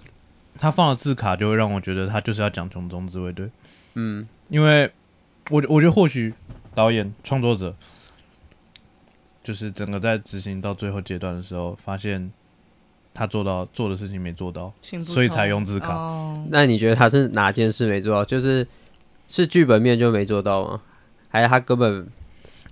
[0.58, 3.48] 他放了字卡，就会让我觉得他就是要讲穷中自卫队，
[3.94, 4.92] 嗯因为
[5.48, 6.34] 我我觉得或许
[6.74, 7.74] 导演创作者
[9.42, 12.30] 就是整个在执行到最后阶段的时候，发现
[13.14, 14.72] 他做到做的事情没做到，
[15.04, 15.94] 所以才用字卡。
[15.94, 18.24] 哦那你觉得他是哪件事没做到？
[18.24, 18.66] 就是
[19.28, 20.80] 是剧本面就没做到吗？
[21.28, 22.06] 还是他根本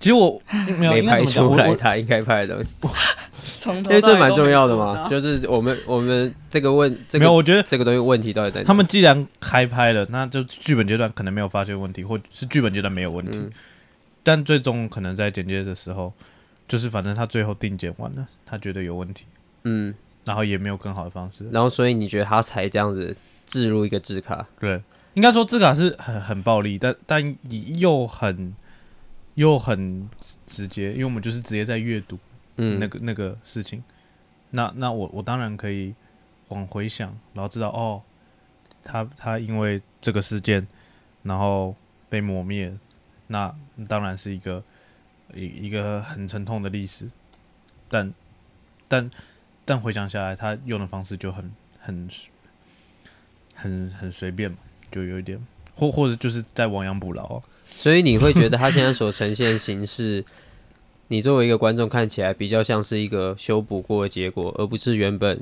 [0.00, 0.40] 其实我
[0.78, 2.76] 没有拍出来他应该拍的东西？
[3.66, 8.66] 因为这蛮重要的嘛，就是我们我们这个问这个没有，我觉得这个东西问题到底在哪？
[8.66, 13.50] 他们既然开拍了，那就剧本阶段可能没有发现问题，或是剧本阶段没有问题，嗯
[14.22, 16.12] 但最终可能在剪接的时候，
[16.68, 19.24] 就是反正他最后定剪完了，他觉得有问题，
[19.64, 21.48] 嗯，然后也没有更好的方式。
[21.50, 24.46] 然后所以你觉得他才这样子置入一个字卡？
[24.58, 24.82] 对，
[25.14, 27.36] 应该说字卡是很很暴力，但但
[27.78, 28.54] 又很
[29.34, 30.08] 又很
[30.46, 32.18] 直接，因为我们就是直接在阅读
[32.56, 33.82] 嗯，那个、那个事情。
[34.50, 35.94] 那那我我当然可以
[36.48, 38.02] 往回想，然后知道哦，
[38.82, 40.66] 他他因为这个事件，
[41.22, 41.74] 然后
[42.08, 42.76] 被磨灭，
[43.28, 43.54] 那
[43.88, 44.62] 当然是一个
[45.32, 47.08] 一一个很沉痛的历史。
[47.88, 48.12] 但
[48.88, 49.10] 但
[49.70, 52.08] 但回想下来，他用的方式就很很
[53.54, 54.56] 很很随便嘛，
[54.90, 55.38] 就有一点，
[55.76, 57.42] 或或者就是在亡羊补牢啊、
[57.76, 60.24] 所以你会觉得他现在所呈现的形式，
[61.06, 65.40] 你作为一个观众看起来比较像是一个修补过的结果，而不是原本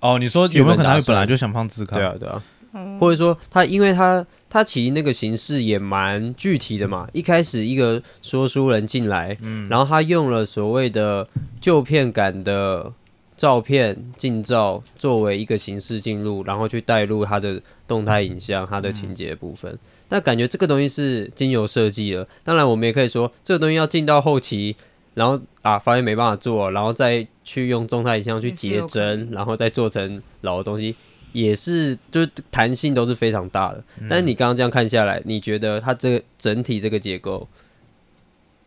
[0.00, 1.96] 哦，你说有没有可能他本来就想放自卡？
[1.96, 2.98] 对啊对啊，嗯。
[2.98, 11.28] 或者说他因为他他其实那个形式也蛮具体的嘛，一开始一个说书人进来，嗯，然后他用了所谓的
[11.60, 12.90] 旧片感的
[13.36, 19.78] 照片近照作为一个形式进入，然后去带入它的动态影像、它的情节部分。
[20.08, 24.76] 那感觉这个东西是经由设计的，当然我们也可以说这个东西要进到后期，
[25.14, 30.94] 然后啊发现没办法做，然后再去用动态影像去截真，然后再做成老的东西。
[31.32, 33.82] 也是，就是弹性都是非常大的。
[34.08, 37.48] 但是你刚刚这样看下来，你觉得它这个整体这个结构，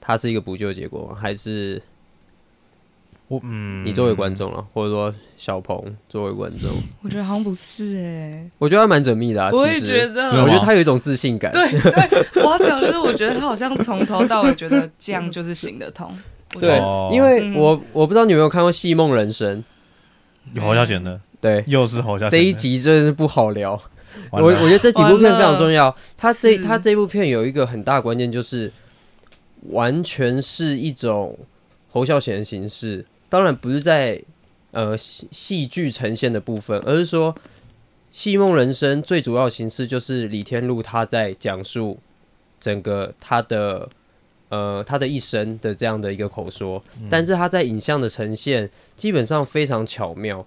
[0.01, 1.17] 它是一个补救结果吗？
[1.17, 1.81] 还是
[3.27, 6.69] 我嗯，你作为观众了，或者说小鹏作为观众，
[7.03, 9.49] 我觉得好像不是哎，我觉得他蛮缜密的啊。
[9.51, 11.51] 我也其实觉得，我觉得他有一种自信感。
[11.51, 16.09] 对对，我要讲就是，我觉得他好像从头到尾觉得这样就是行得通。
[16.59, 17.55] 对哦，因为嗯。
[17.55, 19.57] 我我不知道你有没有看过《戏梦人生》，
[20.53, 21.61] 有侯孝贤的，对。
[21.67, 22.31] 又是侯孝贤的。
[22.31, 23.79] 这一，集真的是不好聊。
[24.31, 25.93] 我我觉得这几部片非常重要。
[26.15, 28.71] 他这是他这部片有一个很大的关键，就是
[29.69, 31.37] 完全是一种
[31.91, 34.21] 侯孝贤的形式，当然不是在
[34.71, 37.33] 呃戏戏剧呈现的部分，而是说
[38.11, 41.99] 《戏梦人生》最主要形式就是李天禄他在讲述
[42.59, 43.89] 整个他的
[44.49, 50.45] 呃他的一生的这样的一个口说，但是他在影像的呈现基本上非常巧妙，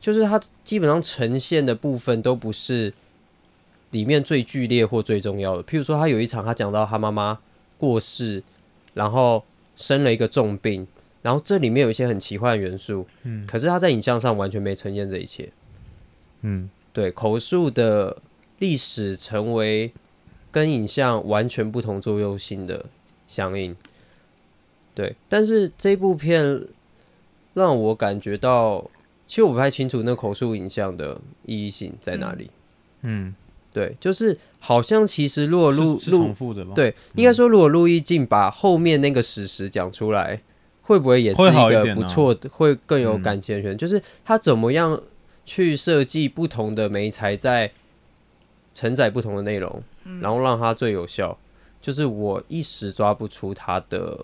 [0.00, 2.92] 就是他基本上呈现的部分都不是
[3.92, 5.62] 里面最剧烈或最重要的。
[5.62, 7.38] 譬如说，他有一场他讲到他妈妈
[7.78, 8.42] 过世，
[8.94, 9.44] 然后
[9.76, 10.86] 生了一个重病，
[11.24, 15.50] 然后这里面有一些很奇幻的元素，嗯可是他在影像上完全没呈现这一切。
[16.42, 18.18] 嗯对，口述的
[18.58, 19.90] 历史成为
[20.52, 22.84] 跟影像完全不同作用性的
[23.26, 23.74] 相应。
[24.94, 26.62] 对，但是这部片
[27.54, 28.90] 让我感觉到，
[29.26, 32.50] 其实我不太清楚那口述影像的意义性在哪里。
[33.00, 33.34] 嗯，
[33.72, 40.42] 对，就是好像其实如果录是是录重复的吗？，对，应该说如果陆毅静把后面那个史实讲出来，
[40.84, 43.76] 会不会也是一个不错的，会更有嗯感情的选择？
[43.76, 45.00] 就是他怎么样
[45.44, 47.70] 去设计不同的媒材在
[48.72, 51.36] 承载不同的内容，嗯然后让它最有效。
[51.80, 54.18] 就是我一时抓不出他的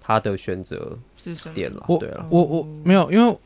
[0.00, 1.54] 他的选择是什么？
[1.54, 1.84] 点了。
[1.88, 3.36] 我对了，我我没有，因为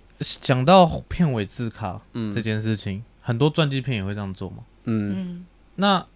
[0.41, 4.57] 讲到片尾字卡这嗯件事情，很多传记片也会这样做嘛。
[4.85, 6.07] 嗯嗯那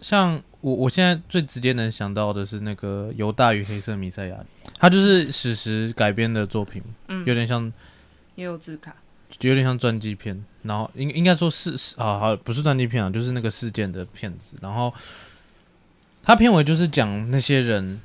[0.00, 4.36] 像我我现在最直接能想到的是那个《犹大与黑色弥赛亚》，
[4.78, 7.72] 它就是史实改编的作品，嗯有点像
[8.34, 8.96] 也有字卡，
[9.40, 14.56] 有点像传记片，然后应应该说是是啊，好不是传记片啊，就是那个事件的片子。
[14.60, 14.92] 然后
[16.22, 18.00] 它片尾就是讲那些人，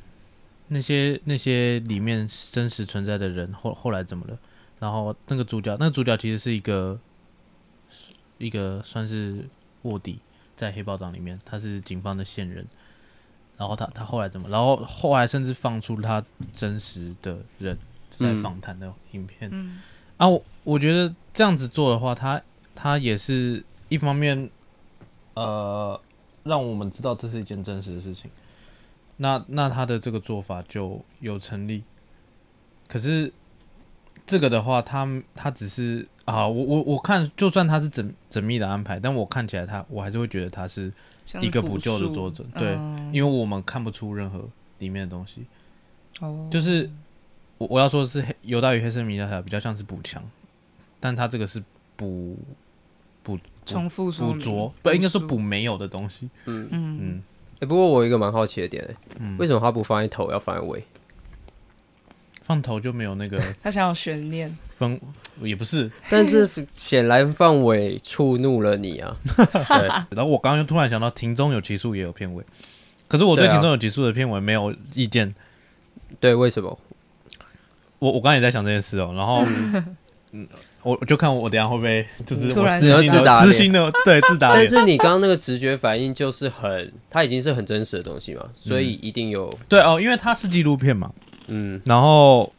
[0.67, 4.37] 那些那些里面真实存在的人后后来怎么了。
[4.79, 6.99] 然后那个主角，那个主角其实是一个
[8.37, 9.47] 一个算是
[9.83, 10.19] 卧底，
[10.55, 12.65] 在黑豹党里面，他是警方的线人。
[13.55, 14.49] 然后他他后来怎么？
[14.49, 16.21] 然后后来甚至放出他
[16.53, 17.77] 真实的人
[18.09, 19.49] 在嗯访谈的影片。
[19.53, 19.79] 嗯
[20.17, 22.41] 啊，我我觉得这样子做的话，他
[22.73, 24.49] 他也是一方面，
[25.35, 25.99] 呃，
[26.43, 28.29] 让我们知道这是一件真实的事情。
[29.17, 31.83] 那那他的这个做法就有成立。
[32.87, 33.31] 可是
[34.25, 40.91] 这个的话，他他只是啊，我我我看，就算他是缜缜密的安排，但我看起来他，我还是会觉得他是，
[41.41, 44.47] 一个补救的作者对嗯因为我们看不出任何
[44.79, 45.45] 里面的东西。
[46.19, 46.89] 哦就是
[47.57, 50.23] 我我要说的是黑犹大与黑色弥赛亚比较像是补强，
[50.99, 51.61] 但他这个是
[51.95, 52.37] 补
[53.23, 56.29] 补重复补拙，不应该说补没有的东西。
[56.45, 57.23] 嗯，嗯嗯
[57.59, 60.83] 欸不过我有一个蛮好奇的点、欸，嗯，为什么他不放在头，要放在尾？
[62.43, 64.99] 放头就没有那个 他想要悬念，分，
[65.41, 65.89] 也不是。
[66.09, 69.15] 但是显然放尾触怒了你啊！
[69.25, 72.43] 对，然后我刚刚就突然想到，庭中有奇数也有片尾，
[73.07, 75.33] 可是我对对啊庭中有奇数的片尾没有意见。
[76.19, 76.77] 对，为什么？
[77.99, 79.45] 我我刚刚也在想这件事哦，然后
[80.35, 80.45] 嗯，
[80.81, 84.69] 我我就看我等一下会不会就是突然我私心自打脸私心的对自打但脸。
[84.69, 91.11] 是你刚刚那个直觉反应就是很，它已经是很真实的东西嘛，所以一定有，对哦，因为它是纪录片嘛，
[91.47, 92.53] 嗯，然后，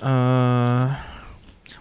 [0.00, 0.94] 嗯、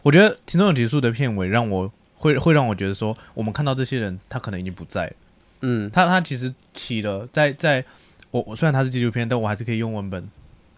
[0.03, 5.13] 我觉得《听众有提速》的片尾让我会会让我觉得说，我们看到这些人，他可能已经不在了。
[5.61, 7.83] 嗯，他他其实起了在在
[8.31, 10.29] 我我虽然他是纪录片，但我还是可以用文本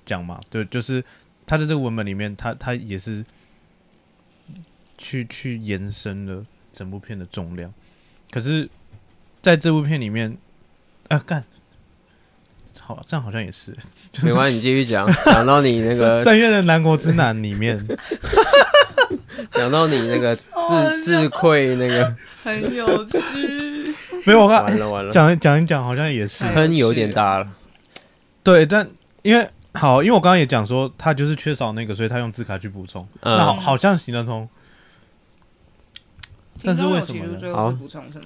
[0.06, 0.40] 讲嘛。
[0.50, 1.04] 对，就是
[1.46, 3.26] 他在这个文本里面，他他也是
[4.98, 7.74] 去去延伸了整部片的重量。
[8.32, 8.70] 可是
[9.42, 10.38] 在这部片里面，
[11.08, 11.44] 啊干，
[12.96, 13.72] 好这样好像也是。
[14.24, 17.88] 没关系，你继续讲，讲到你那个，三月的南国之南里面，
[19.52, 23.94] 讲到你那个哦自自愧那个， 很有趣。
[24.26, 27.48] 没有我看完了完了，讲讲一讲，好像也是太喷有点大了，
[28.44, 28.90] 对，但
[29.22, 34.50] 因为好，因为我刚刚也讲说，他就是缺少那个，所以他用字卡去补充，嗯那好好像行得通。
[36.64, 38.26] 但是为什么呢好最后是补充什么？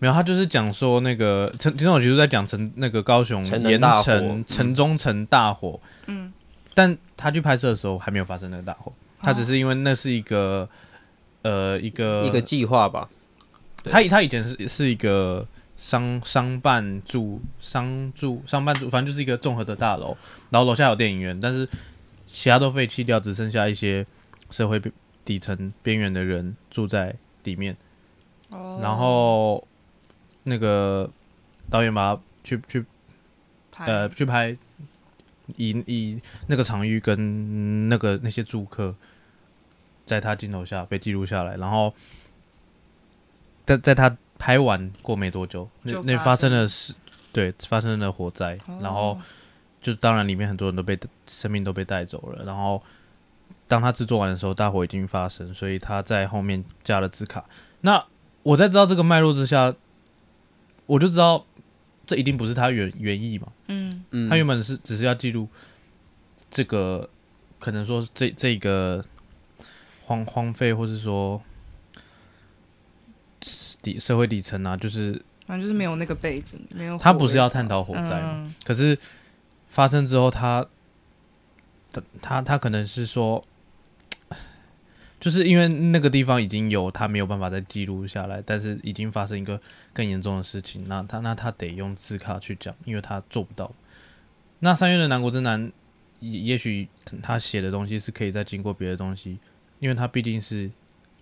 [0.00, 6.32] 没有，他就是讲说那个陈陈总其实在讲陈那个高雄盐城城中城大火，嗯，
[6.74, 10.68] 但他去拍摄的时候还没有发生那个大火，他只是因为那是一个
[11.42, 13.08] 呃一个一个计划吧，
[13.82, 13.92] 对。
[13.92, 20.16] 他他以前是是一个商商办住商住商办住，反正就是一个综合的大楼，
[20.50, 21.68] 然后楼下有电影院，但是
[22.26, 24.06] 其他都废弃掉，只剩下一些
[24.50, 24.80] 社会
[25.24, 27.76] 底层边缘的人住在里面。
[28.50, 28.78] 哦。
[28.80, 29.67] 然后
[30.44, 31.10] 那个
[31.70, 32.84] 导演把他去去
[33.78, 34.56] 呃去拍，
[35.56, 38.94] 以以那个场域跟那个那些住客，
[40.04, 41.92] 在他镜头下被记录下来，然后
[43.66, 46.94] 在在他拍完过没多久，那那发发生生了事，
[47.32, 49.22] 对，发生了火灾，然后哦
[49.80, 52.82] 就当然里面很多人都被生命都被带走了，然后
[53.68, 57.44] 当他制作完的时候，大火已经发生，所以他在后面加了字卡。
[57.82, 58.04] 那
[58.42, 59.72] 我在知道这个脉络之下，
[60.88, 61.44] 我就知道
[62.06, 64.04] 这一定不是他原原意嘛，嗯。
[64.10, 65.46] 嗯，他原本是只是要记录
[66.50, 67.08] 这个，
[67.58, 69.04] 可能说是这这个
[70.02, 71.42] 荒荒废，或是说
[73.82, 75.12] 底社会底层啊，就是
[75.46, 76.96] 反正就是没有那个背景，没有。
[76.96, 78.36] 他不是要探讨火灾嘛。
[78.38, 78.54] 嗯。
[78.64, 78.98] 可是
[79.68, 80.66] 发生之后他，
[81.92, 83.44] 他他他可能是说，
[85.20, 89.60] 就是因为那个地方已经有他没有办法再记录下来，但是已经发生一个
[89.92, 93.72] 更严重的事情，那他那他得用字卡去讲，因为他做不到。
[94.60, 95.72] 那三月的南国之南，
[96.20, 96.88] 也也许
[97.22, 99.38] 他写的东西是可以再经过别的东西，
[99.80, 100.70] 因为他毕竟是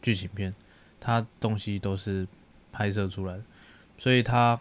[0.03, 0.55] 剧情片，
[1.01, 2.27] 他东西都是
[2.73, 3.43] 拍摄出来的，
[3.99, 4.61] 所以他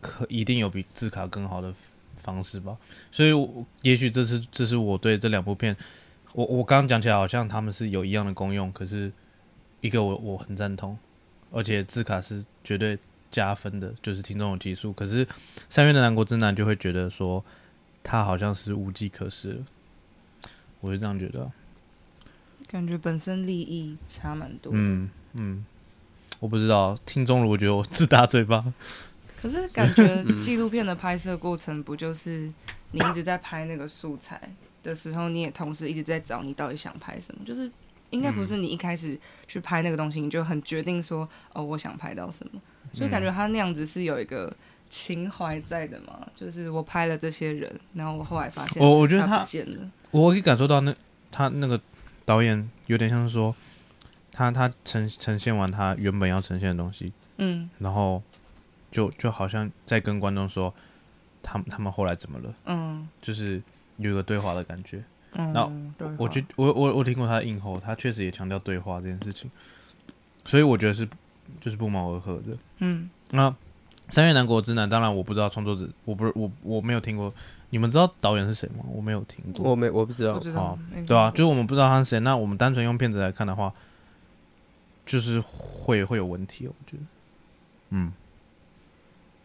[0.00, 1.74] 可一定有比字卡更好的
[2.22, 2.76] 方式吧。
[3.10, 3.32] 所以，
[3.82, 5.76] 也许这是这是我对这两部片，
[6.34, 9.10] 我我刚刚讲起来好像他们是有一样的功用，可是
[9.80, 10.98] 一个我我很赞同，
[11.50, 12.98] 而且字卡是绝对
[13.30, 14.92] 加分的，就是听众的技术。
[14.92, 15.26] 可是
[15.68, 17.44] 三月的南国之南就会觉得说，
[18.02, 19.64] 他好像是无计可施了，
[20.80, 21.52] 我是这样觉得啊。
[22.66, 24.78] 感觉本身利益差蛮多的。
[24.78, 25.64] 嗯嗯，
[26.40, 28.72] 我不知道听众如果觉得我自打嘴巴，
[29.40, 32.52] 可是感觉纪录片的拍摄过程不就是
[32.90, 34.40] 你一直在拍那个素材
[34.84, 37.68] 的时候，你也同时一直在找你到底想拍什么，就是
[38.10, 39.18] 应该不是你一开始
[39.48, 42.60] 去拍那个东西，你就很决定说哦，我想拍到什么，
[42.92, 44.54] 所以感觉他那样子是有一个
[44.88, 50.94] 情怀在的嘛，就是我拍了这些人，然后我后来发现我我觉得他他不见了，我可以感受到那
[51.32, 51.80] 他那个
[52.24, 53.52] 导演有点像是说，
[54.30, 57.68] 他他呈呈现完他原本要呈现的东西，嗯。
[57.80, 58.22] 然后
[58.92, 60.72] 就就好像在跟观众说，
[61.42, 63.08] 他们他们后来怎么了，嗯。
[63.20, 63.60] 就是
[63.96, 65.02] 有一个对话的感觉。
[65.32, 65.72] 嗯，然后
[66.16, 69.50] 我觉我我我听过他的映后，他确实也强调对话这件事情，
[70.46, 71.08] 所以我觉得是
[71.60, 72.56] 就是不谋而合的。
[72.78, 73.50] 嗯那
[74.10, 77.32] 《三月南国之南》，当然我不知道创作者，我不是我我没有听过，
[77.70, 78.84] 你们知道导演是谁吗？
[78.92, 79.70] 我没有听过。
[79.70, 83.72] 我没我不知道不，知道哦，对啊，就是我们不知道他是谁，那我们单纯用片子来看的话，
[85.04, 87.02] 就是会会有问题，我觉得。
[87.90, 88.12] 嗯，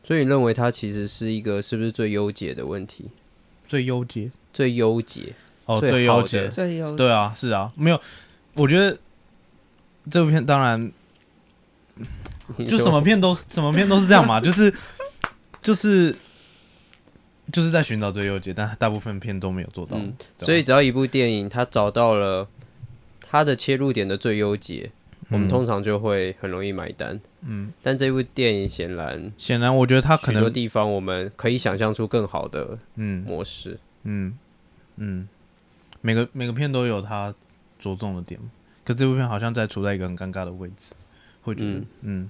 [0.03, 3.09] 所以你认为它其实是一个是不是最优解的问题？
[3.69, 5.33] 最优解最优解，
[5.65, 8.01] 哦，最优解，最优对啊，是啊，没有，
[8.55, 8.97] 我觉得
[10.09, 10.91] 这部片当然
[12.67, 14.73] 就什么片都是什么片都是这样嘛， 就是
[15.61, 16.15] 就是
[17.53, 19.97] 就是在寻找最优解，但大部分片都没有做到，
[20.39, 22.47] 所以只要一部电影它找到了
[23.21, 24.91] 它的切入点的最优解，
[25.29, 27.19] 我们嗯通常就会很容易买单。
[27.41, 33.79] 嗯，但这部电影显然显然我觉得它可许多地方我们可以想象出更好的嗯模式。
[34.03, 34.37] 嗯
[34.97, 35.27] 嗯，
[36.01, 37.33] 每个每个片都有它
[37.79, 38.39] 着重的点，
[38.83, 40.93] 可这部片好像在处在一个很尴尬的位置，
[41.41, 42.29] 会觉得嗯嗯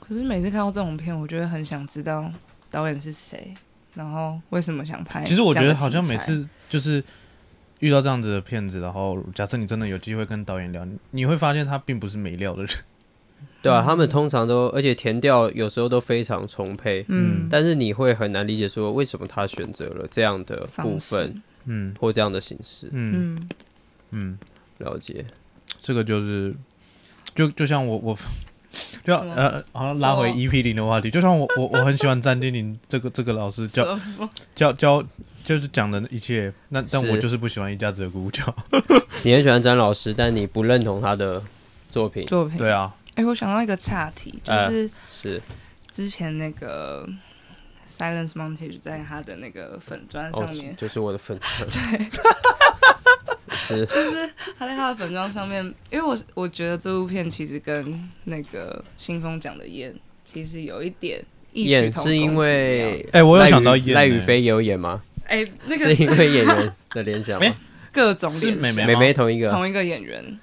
[0.00, 2.30] 可是每次看到这种片，我就会很想知道
[2.70, 3.54] 导演是谁，
[3.94, 5.24] 然后为什么想拍。
[5.24, 7.02] 其实我觉得好像每，次就是
[7.80, 12.76] 遇到这样子的骗子，然后假设你真的有机会跟导演聊，你你会发现他并不是没料的人。
[13.60, 21.94] 对啊，他们通常都，而且填调有时候都非常充沛，嗯，但是你会很难理解说为什么他选择了这样的部分嗯。
[21.98, 22.88] 或这样的形式。
[22.92, 23.34] 嗯。
[23.36, 23.48] 嗯。
[24.10, 24.38] 嗯，
[24.78, 25.24] 了解，
[25.80, 26.54] 这个就是
[27.34, 28.18] 就就像我我
[29.02, 29.34] 就像什么？
[29.34, 33.98] 呃，好像拉回 EP 零的话题，就像我我我很喜欢詹金林这个这个老师教
[34.54, 35.04] 教教
[35.44, 38.54] 就是讲的一切，那但我就是不喜欢一家子的咕咕叫。
[39.22, 41.42] 你很喜欢詹老师，但你不认同他的
[41.90, 42.58] 作品，作品？
[42.58, 45.42] 对啊，哎、我想到一个岔题，就呃是是。
[45.90, 47.08] 之前那个
[47.88, 51.70] Silence Montage 在他的那个粉砖哦上面，，就是我的粉砖。
[51.70, 52.06] 对，
[53.56, 53.86] 是
[54.58, 64.90] 他在他的粉妆上面，因为我我觉得这部片其实跟那个新风讲的演其实有一点异曲演同是因为哎我有想到演赖宇欸飞也有演吗？
[64.90, 67.54] 妙哎、那个是个因为演员的联想 吗？
[67.92, 70.38] 各种是联想妹妹妹妹同一个同一个演员，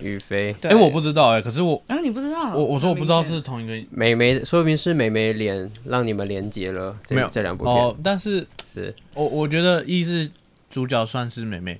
[0.00, 10.30] 宇飞，对，哎、我不知道哎、可是我然后你不知道，我我说我不知道很明是同一个美眉，说明是美眉脸让你们连接了这没有这两部片，哦，但是是我我觉得一是
[10.70, 11.78] 主角算是美妹，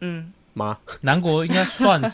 [0.00, 0.78] 嗯，吗？
[1.02, 2.08] 南国应该算不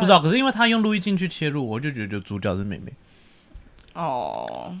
[0.00, 2.92] 知道，可是因为他用录音进去切入，我就觉得主角是妹妹，
[3.94, 4.76] 哦，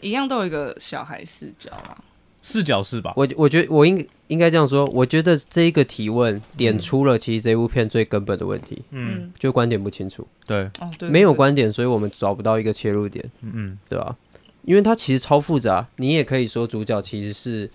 [0.00, 1.98] 一样都有一个小孩视角啦。
[2.40, 3.12] 视角是吧？
[3.16, 13.78] 我我觉得我应应该这样说，我觉得这一个提问点出了其实这部片最根本的问题，嗯，就观点不清楚，对，哦，对，没有对观点，所以我们找不到一个切入点，嗯嗯。
[13.88, 14.16] 对吧？
[14.62, 17.70] 因为它其实超复杂，你也可以说主角其实是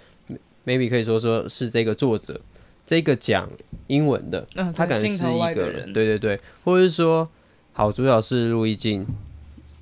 [0.66, 2.40] maybe 可以说说是这个作者，
[2.86, 3.50] 这个讲
[3.88, 7.28] 英文的，嗯，他可能是一个的人，对对对，或者是说，
[7.74, 9.06] 好，主角是陆一静，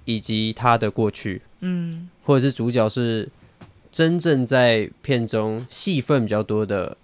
[0.06, 2.08] 以及他的过去，嗯。
[2.24, 3.28] 或者是主角是
[3.92, 6.96] 真正在片中戏份比较多的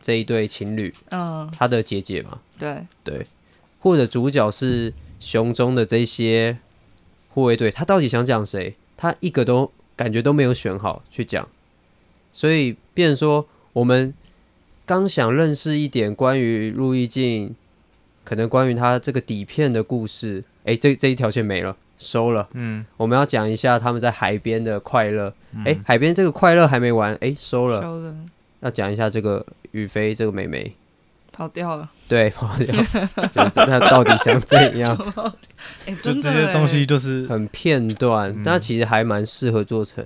[0.00, 3.26] 这一对情侣，嗯，他的姐姐嘛，对，对，
[3.80, 6.56] 或者主角是熊中的这些
[7.28, 8.74] 护卫队，他到底想讲谁？
[8.96, 11.46] 他一个都感觉都没有选好去讲，
[12.32, 14.12] 所以变成说我们
[14.92, 17.54] 刚想认识一点关于陆毅静，
[18.24, 22.46] 可能关于他这个底片的故事，哎，这这一条线没了，收了。
[22.52, 25.32] 嗯，我们要讲一下他们在海边的快乐，
[25.64, 27.80] 诶，海边这个快乐还没完，哎，收了。
[27.80, 28.14] 收了，
[28.60, 30.74] 要讲一下这个雨飞这个妹妹，
[31.32, 31.90] 跑掉了。
[32.06, 34.94] 对，跑掉，就是他到底想怎样？
[35.86, 40.04] 哎，就这些东西就是很片段嗯，但其实还蛮适合做成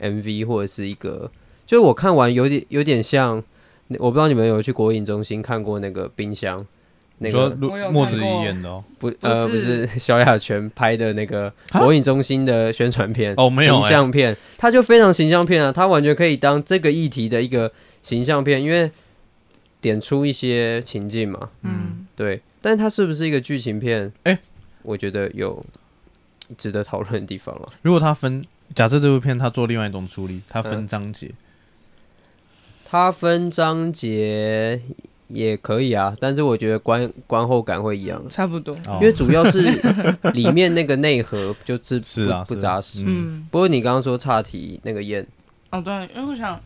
[0.00, 1.30] MV 或者是一个，
[1.64, 3.40] 就是我看完有点有点像，
[3.98, 6.64] 我不知道你们有去国影中心看过那个冰箱，
[7.18, 7.50] 那个
[7.90, 17.70] 莫子看过仪演的哦，不呃不是是萧亚全拍的那个啊国影中心的宣传片哦没有形象片，它就非常形象片啊，它完全可以当这个议题的一个
[18.02, 18.90] 形象片，因为
[19.80, 24.10] 点出一些情境嘛，嗯，对，但是它是不是一个剧情片？
[24.24, 24.38] 诶
[24.82, 25.64] 我觉得有
[26.58, 27.72] 值得讨论的地方了。
[27.82, 31.30] 如果他分，假设这部片他做另外一种处理，他分嗯章节，
[32.84, 34.80] 它分章节
[35.28, 38.74] 也可以啊，但是我觉得观观后感会一样，差不多。
[38.86, 39.60] 哦因为主要是
[40.32, 43.02] 里面那个内核就 是是啊是啊不不扎实。
[43.02, 45.26] 嗯嗯，不过你刚刚说岔题那个燕，
[45.70, 46.60] 哦对，因为我想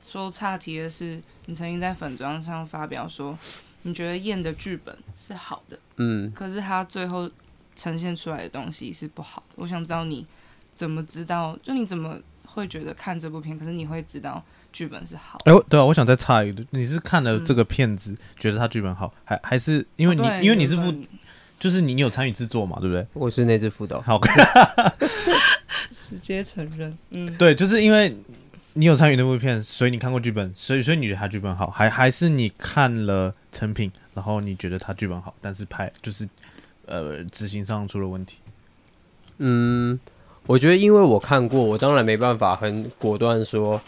[0.00, 3.36] 说岔题的是，你曾经在粉砖上发表说，
[3.82, 7.28] 你觉得燕的剧本是好的，嗯，可是他最后
[7.74, 9.54] 呈现出来的东西是不好的。
[9.56, 10.24] 我想知道你
[10.74, 14.42] 怎么知道，就你怎么会觉得看这部片，可是你会知道
[14.72, 15.52] 剧本是好的。
[15.52, 20.92] 哎、我对啊，我想再插一个，你是看了这个片子，觉得他剧本好，还还是因为你、哦因为你是副，
[21.60, 23.06] 就是你有参与制作嘛，对不对？
[23.12, 24.00] 我是那只副导。
[24.00, 24.18] 好，
[25.92, 28.16] 直接承认，嗯，对，就是因为
[28.74, 36.28] 你有参与那部片，所以你看过剧本，所以所以你觉得他剧本好，还还是你看了成品，然后你觉得他剧本好，但是拍就是
[36.86, 38.38] 呃执行上出了问题。
[39.38, 39.98] 嗯，
[40.46, 43.80] 我觉得因为我看过，我当然没办法很果断说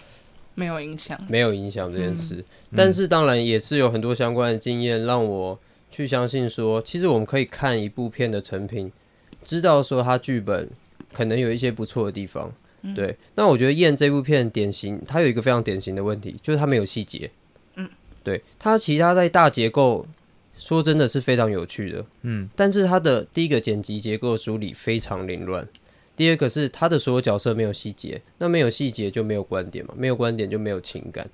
[0.55, 1.19] 没有影响。
[1.29, 2.75] 没有影响这件事，嗯。
[2.77, 5.59] 但是当然也是有很多相关的经验让我
[5.91, 8.91] 去相信说，其实我们可以看一部片的成品，
[9.43, 10.69] 知道说它剧本
[11.13, 12.53] 可能有一些不错的地方。
[12.83, 12.95] 嗯。
[12.95, 17.31] 对，那我觉得《燕》这部片典型，它有一个非常典型的问题，就是它没有细节。
[17.77, 17.89] 嗯，
[18.23, 20.07] 对，它其他在大结构，
[20.59, 22.49] 说真的是非常有趣的，嗯。
[22.55, 25.67] 但是它的第一个剪辑结构梳理非常凌乱，
[26.17, 31.29] 第二个是他的所有角色没有细节，那没有细节就没有观点嘛，没有观点就没有情感，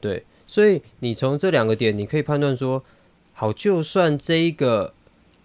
[0.00, 2.82] 对，所以你从这两个点，你可以判断说，
[3.34, 4.92] 好，就算这一个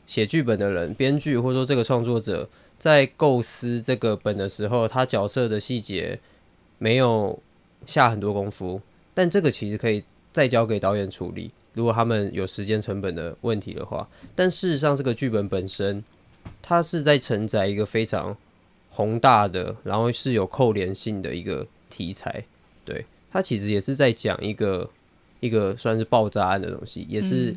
[0.07, 6.19] 写剧本的人、编剧或者说这个创作者在构思这个本的时候，他角色的细节
[6.79, 7.39] 没有
[7.86, 8.82] 下很多功夫，
[9.13, 11.51] 但这个其实可以再交给导演处理。
[11.73, 16.03] 如果他们有时间成本的问题的话，但事实上，这个剧本本身，
[16.61, 18.36] 它是在承载一个非常
[18.92, 22.44] 宏大的，然后是有扣连性的一个题材。
[22.86, 24.89] 对，它其实也是在讲一个
[25.39, 27.56] 一个算是爆炸案的东西，也是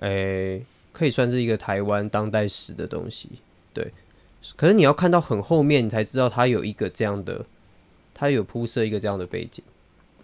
[0.00, 0.62] 嗯诶、
[0.92, 3.28] 可以算是一个台湾当代史的东西。
[3.74, 3.92] 对，
[4.56, 7.44] 可是你要看到很后面，你才知道它有一个这样的，
[8.14, 9.64] 它有铺设一个这样的背景。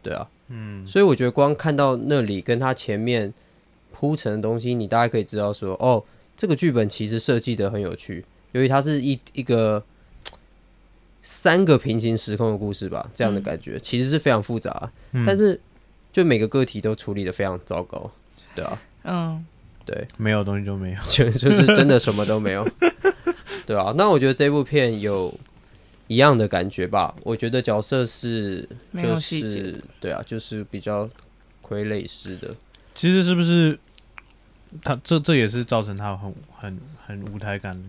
[0.02, 3.32] 对啊，嗯所以我觉得光看到那里跟它前面
[3.90, 6.04] 铺陈的东西，你大概可以知道说，哦，
[6.36, 9.82] 这个剧本其实设计的很有趣，由于它是一一个
[11.26, 15.24] 三个平行时空的故事吧，这样的感觉、其实是非常复杂，嗯。
[15.26, 15.58] 但是
[16.12, 18.08] 就每个个体都处理的非常糟糕，
[18.54, 19.44] 对啊，嗯，
[19.86, 20.98] 对，没有东西就没有。
[21.08, 22.64] 就 就是真的什么都没有，
[23.66, 25.32] 对啊，那我觉得这部片有
[26.06, 31.08] 一样的感觉吧，我觉得角色是就是对啊，就是比较
[31.66, 32.54] 傀儡式的。
[32.94, 33.78] 其实是不是
[34.82, 37.82] 他这这也是造成他很很很舞台感？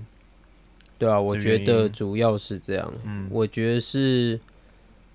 [0.98, 2.94] 对啊，我的觉得主要是这样。
[3.04, 4.40] 嗯，我觉得是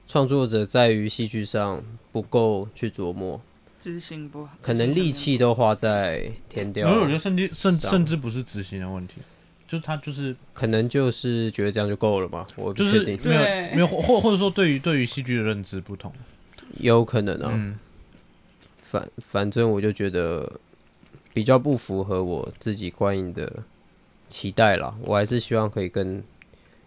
[0.07, 3.41] 创作者在于戏剧上不够去琢磨，
[3.79, 9.15] 执行不好，可能力气都花在填因掉为我觉得甚至甚上甚至不是执行的问题，
[9.67, 16.13] 就是他就是可能就是觉得这样就够了吧，我不就是，没有对没有或或者说对于对于戏剧的认知不同。
[16.79, 17.51] 有可能啊。
[17.55, 17.79] 嗯
[18.83, 20.53] 反反正我就觉得
[21.33, 23.63] 比较不符合我自己观影的
[24.31, 24.95] 期待啦。
[25.03, 26.23] 我还是希望可以跟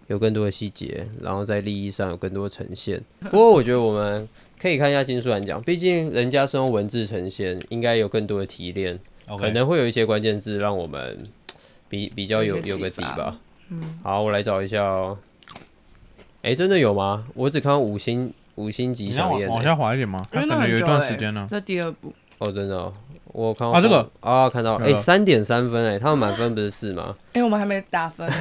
[0.07, 2.99] 有更多的细节，然后在利益上有更多的呈现。
[3.29, 4.27] 不过我觉得我们
[4.59, 8.99] 可以看一下金书兰奖，毕竟人家是用文字呈现，应该有更多的提炼
[9.37, 11.17] 可能会有一些关键字让我们
[11.87, 13.39] 比比较有有有个底吧。
[13.69, 15.17] 嗯，好，我来找一下哦。
[16.41, 17.25] 哎、真的有吗？
[17.33, 19.47] 我只看到五星五星级你要响宴、欸。
[19.47, 20.21] 往往下滑一点吗？
[20.33, 21.47] 因为那他可能有一段时间呢。
[21.49, 22.13] 这第二部，
[22.43, 22.91] 哦，真的、哦，
[23.27, 24.09] 我看到啊这个？
[24.19, 27.15] 啊，看到，哎、这个三点三分、哎，他们满分不是四吗？
[27.31, 28.33] 哎、我们还没打分 呢、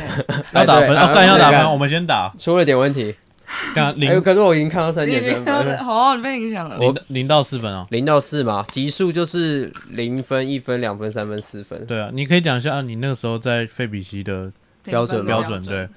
[0.52, 3.14] 要打分，啊，干要打分，我们先打，出了点问题，
[3.46, 6.76] 哎、干零可是我已经看到三点经三分，好，你被影响了。
[6.78, 7.86] 零零到四分啊。
[7.90, 11.86] 零到四嘛，级数就是零分、一分、两分、三分、四分。
[11.86, 14.50] 对啊，你可以讲一下你那个时候在费比西的
[14.82, 15.88] 标准标准，对，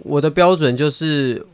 [0.00, 1.46] 我的标准就是，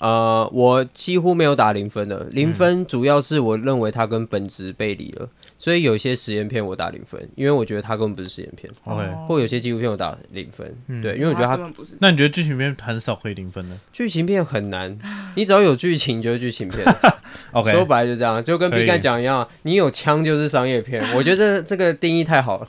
[0.00, 5.28] 呃，我几乎没有打零分的，零分主要是我认为它跟本质背离了，
[5.58, 11.70] 所以有些实验片我打零分，因为我觉得它根本不是实验片，OK 哦或有些纪录片我打零分，嗯对，因为我觉得它。
[11.98, 14.98] 那你觉得剧情片很少可以零分的剧情片很难，
[15.36, 16.82] 你只要有剧情就是剧情片。
[17.52, 21.04] OK，说白了就这样，就跟可以 B 站讲一样，你有枪就是商业片。
[21.14, 22.68] 我觉得这这个定义太好了。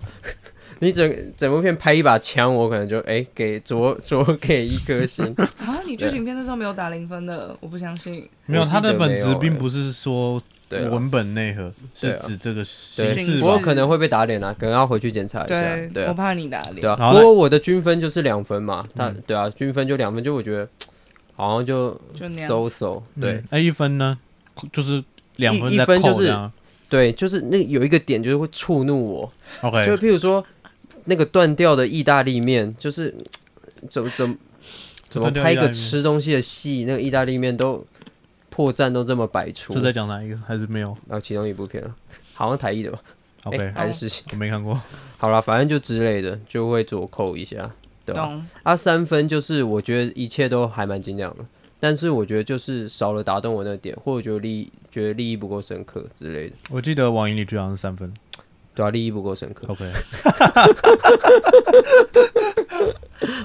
[0.84, 5.24] 你整整部片拍一把枪，我可能就哎、给左 左给一颗星。
[5.58, 8.28] 啊，你剧情片那时候没有打零分的，我不相信。
[8.48, 12.66] 没有，它的本质并不是说文本内核是指这个
[12.96, 13.52] 对形式形式吧？
[13.52, 15.62] 我可能会被打脸啊，可能要回去检查一下。
[15.94, 16.82] 对，我怕你打脸。
[16.82, 17.12] 对啊。
[17.12, 20.68] 不过我的均分就是两分嘛，他嗯对啊，均分就两分，就我觉得
[21.36, 22.50] 好像就就那样。
[23.20, 24.18] 对嗯，那一分呢，
[24.74, 25.04] 就是
[25.36, 26.36] 两分一分就是。
[26.90, 30.46] 对，就是那有一个点就是会触怒我，就 OK，就譬如说
[31.06, 33.14] 那个断掉的意大利面，就是
[33.90, 34.36] 怎么怎么
[35.10, 37.86] 怎么拍一个吃东西的戏，那个意大利面都
[38.50, 40.38] 破绽都这么百出，是在讲哪一个？
[40.48, 41.96] 还是没有然后其中一部片啊，
[42.34, 43.00] 好像台译的吧？
[43.44, 44.10] 哎？OK，还是。
[44.32, 44.80] 我没看过。
[45.18, 47.72] 好了，反正就之类的，就会左扣一下，
[48.06, 48.24] 对吧？
[48.24, 51.46] 懂，啊，三分就是我觉得一切都还蛮精良的，
[51.80, 58.14] 但是我觉得就是少了打动我那个点，或者觉得利益觉得利益不够深刻之类的，我记得网银里居好像是三分。
[58.82, 59.68] 对啊，利益不够深刻。
[59.68, 59.92] OK，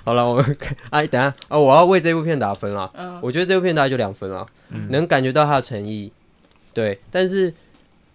[0.05, 2.91] 好了，我们看哎，等下啊，我要为这部片打分了。
[2.95, 6.11] 嗯，我觉得这部片大概就两分了，嗯能感觉到他的诚意，
[6.73, 7.53] 对，但是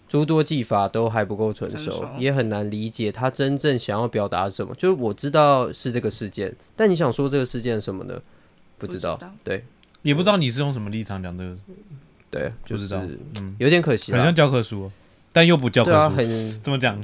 [0.10, 4.74] 诸多技法都还不够成熟也很难理解他真正想要表达什么。
[4.76, 8.20] 就是我知道是这个事件，但你想说这个事件什么的？
[8.78, 9.64] 不知道，知道对
[10.02, 11.56] 也不知道你是用什么立场讲这个，
[12.32, 13.02] 对，就是不知道。
[13.40, 14.36] 嗯，有点可惜啦很像。
[14.36, 14.92] 教科书哦，
[15.34, 16.16] 但又不教科对啊，书。
[16.16, 16.98] 很怎么讲？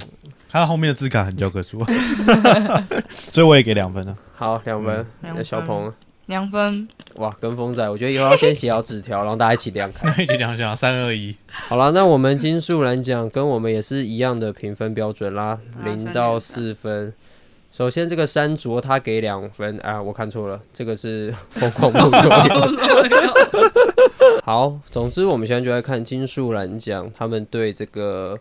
[0.49, 1.83] 他后面的字卡很教科书，
[3.33, 4.15] 所以我也给两分了。
[4.35, 5.05] 好，两分。
[5.21, 5.93] 两那小分鹏，
[6.27, 10.09] 两分，哇，跟风仔，我觉得以后要先写好纸条，然后大家一起量开。
[10.23, 11.35] 一起量一下，三二一。
[11.47, 17.13] 好了，那我们金素兰讲，跟我们也是一样的评分标准啦，啊零到四分。
[17.71, 22.21] 首先，这个山卓他给两分啊，我看错了，这个是 疯狂不作
[23.07, 24.41] 用。
[24.43, 28.37] 好，总之我们现在就来看金树兰奖他们对这个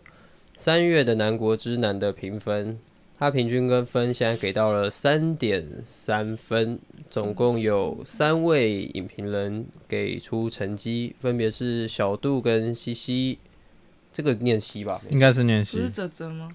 [0.55, 2.79] 三月的南国之南的评分，
[3.19, 13.37] 他平均跟分现在给到了三点三分，总共有三位影评人给出成绩，分别是小杜跟西西，
[14.11, 14.99] 这个念西吧？
[15.09, 16.49] 应该是念不是习，泽泽吗？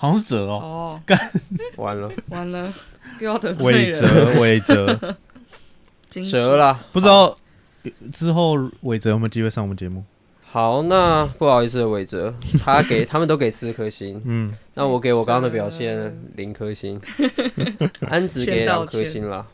[0.00, 1.18] 好像是哲哦，哦，
[1.76, 2.72] 完了，完了，
[3.18, 4.00] 又要得罪韦人。
[4.00, 5.16] 哲，韦哲，
[6.08, 6.84] 金折啦。
[6.92, 7.36] 不知道
[8.12, 10.04] 之后韦哲有没有机会上我们节目？
[10.50, 12.32] 好，那不好意思，伟哲，
[12.64, 16.98] 他给 他们都给四颗星，嗯，那我给我刚刚的表现零颗星，
[18.08, 19.44] 安子给两颗星啦。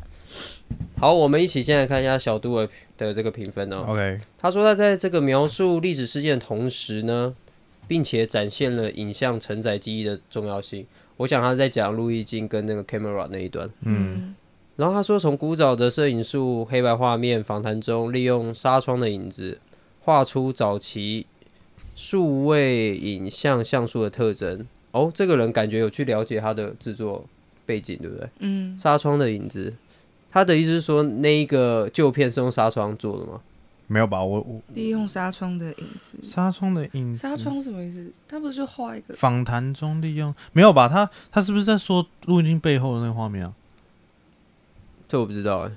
[0.99, 2.69] 好，我们一起先来看一下小杜的
[2.99, 3.85] 的这个评分哦。
[3.89, 7.35] OK，他说他在这个描述历史事件的同时呢，
[7.87, 10.87] 并且展现了影像承载记忆的重要性。
[11.17, 13.71] 我想他在讲路易金跟那个 camera 那一段。
[13.83, 14.35] 嗯，
[14.77, 19.59] 然后他说，从古早的摄影术、黑白画面访谈中，利用纱窗的影子，
[20.01, 21.27] 画出早期
[21.95, 24.67] 数位影像像素的特征。
[24.91, 27.25] 哦，这个人感觉有去了解他的制作
[27.65, 28.29] 背景，对不对？
[28.41, 29.73] 嗯，纱窗的影子，
[30.33, 33.41] 他的意思是说，那一个旧片是用纱窗做的吗？
[33.87, 34.23] 没有吧？
[34.23, 36.19] 我我利用纱窗的影子。
[36.23, 38.11] 纱窗的影子，纱窗什么意思？
[38.27, 39.15] 他不是就画一个？
[39.15, 40.89] 访谈中利用没有吧？
[40.89, 43.53] 他他是不是在说录音镜背后的那个画面啊？
[45.07, 45.73] 这我不知道哎。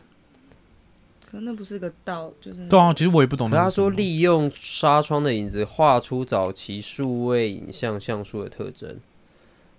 [1.29, 3.97] 可那不是个道，就是那对啊，其实我也不懂可他说那是什么。
[3.97, 8.97] 利用纱窗的影子画出早期数位影像像素的特征。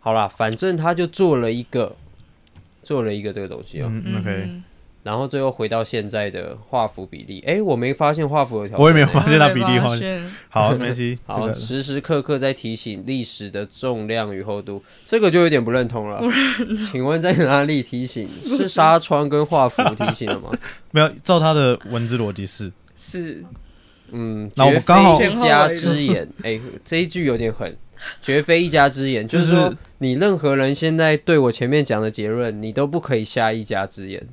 [0.01, 1.97] 好啦，反正他就做了一个，
[2.83, 4.65] 做了一个这个东西哦、嗯，OK，嗯
[5.09, 7.43] 然后最后回到现在的画幅比例。
[7.47, 9.79] 诶，我没发现画幅有调整，我也没有发现它比例
[10.51, 16.23] 好， 没关系，这好，个时时刻刻在提醒历史的重量与厚度，这个就有点不认同了。
[16.93, 18.29] 请问在哪里提醒？
[18.45, 20.51] 是纱窗跟画幅提醒了吗？
[20.93, 23.43] 没有照他的文字逻辑是，是
[24.13, 26.29] 嗯，那我绝刚好一家之言。
[26.43, 27.75] 哎、这一句有点狠，
[28.21, 34.27] 绝非一家之言，就就是是说你任何人现在对我前面讲的结论，你都不可以下一家之言，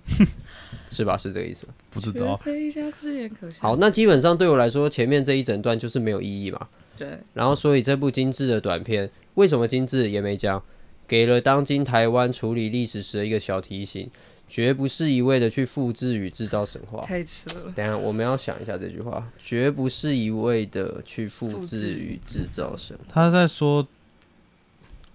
[0.89, 1.17] 是吧？
[1.17, 1.67] 是这个意思。
[1.89, 3.59] 不知道，绝非一家之言可笑。
[3.61, 6.67] 好，那基本上对我来说，前面这一整段就是没有意义嘛。
[6.97, 10.63] 对，然后，所以这部精致的短片为什么精致也没讲，
[11.07, 14.09] 给了当今台湾处理历史时的一个小提醒，
[14.47, 17.01] 绝不是一味的去复制与制造神话。
[17.01, 17.73] 太扯了。
[17.75, 23.03] 等下，我们要想一下这句话，绝不是一味的去复复制制与制造神话。
[23.09, 23.86] 他在说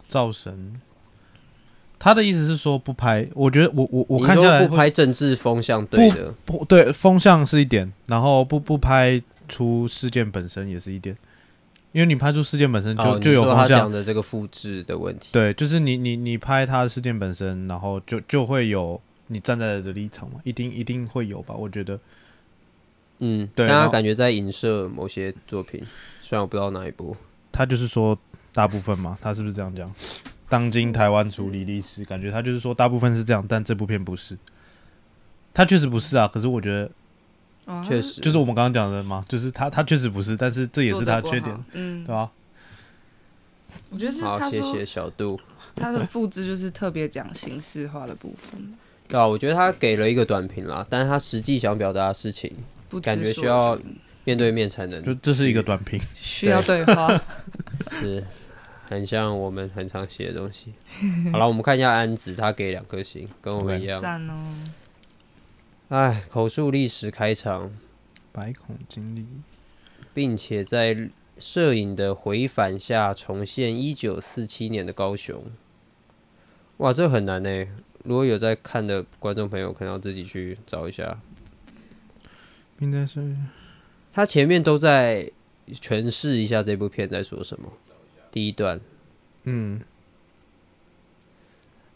[0.07, 0.81] 造神，
[2.01, 3.29] 他的意思是说不拍。
[3.35, 11.17] 我觉得我我我看下来不拍政治风向对的，不对，风向是一点，然后不不拍出事件本身也是一点，
[11.93, 15.29] 因为你拍出事件本身就、哦，就有风向，的这个复制的问题。
[15.31, 21.55] 对，就是你你你拍他的事件本身，然后就就会有你站在的立场嘛，一定一定会有吧？
[21.55, 22.01] 我觉得
[23.19, 25.83] 嗯，对他感觉在影射某些作品，
[26.23, 27.15] 虽然我不知道哪一部。
[27.53, 28.19] 他就是说
[28.55, 29.93] 大部分嘛，他是不是这样讲？
[30.51, 34.37] 当今台湾处理历史，感觉他就是说大部分是这样，但这部片不是。
[35.55, 36.91] 他确实不是啊，可是我觉得
[37.67, 42.31] 哦确实就是我们刚刚讲的嘛，就是他他确实不是，但是这也是他的缺点，嗯对，吧？
[43.91, 45.41] 我觉得是好，谢谢小杜。
[45.77, 48.75] 他的复制就是特别讲形式化的部分，
[49.07, 52.53] 对啊，我觉得他给了一个短评啦，但是他实际想表达的事情，
[52.89, 53.79] 不感觉需要
[54.25, 57.09] 面对面才能就这是一个短评，需要对话。
[57.91, 58.25] 是
[58.91, 60.75] 很像我们很常写的东西。
[61.31, 64.01] 好了，我们看一下安子，他给两颗星，跟我们一样。
[64.01, 64.35] 赞哦，
[65.91, 67.71] 哎，口述历史开场，
[68.33, 69.25] 百孔经历，
[70.13, 75.45] 并且在摄影的回返下重现一九四七年的高雄。
[76.79, 77.67] 哇，这很难呢。
[78.03, 81.17] 如果有在看的观众朋友，可能要自己去找一下。
[82.81, 83.37] 应该是
[84.13, 85.31] 他前面都在
[85.75, 87.71] 诠释一下这部片在说什么。
[88.31, 88.81] 第一段
[89.45, 89.81] 嗯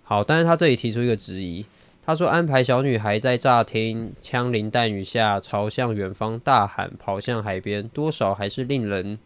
[0.03, 1.65] 好，但是他这里提出一个质疑，
[2.05, 9.19] 他说安排小女孩在乍听枪林弹雨下朝向远方大喊，跑向海边，多少还是令人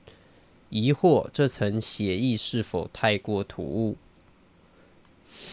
[0.70, 3.96] 疑惑这层写意是否太过突兀。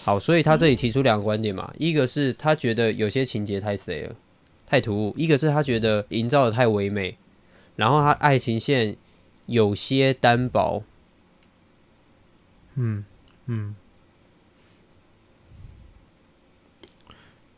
[0.03, 4.15] 好，所以他这里提出两个观点嘛，一个是他觉得有些情节太谁了，
[4.67, 7.17] 太突兀；一个是他觉得营造的太唯美，
[7.75, 8.95] 然后他爱情线
[9.47, 10.83] 有些单薄。
[12.75, 13.03] 嗯
[13.47, 13.75] 嗯，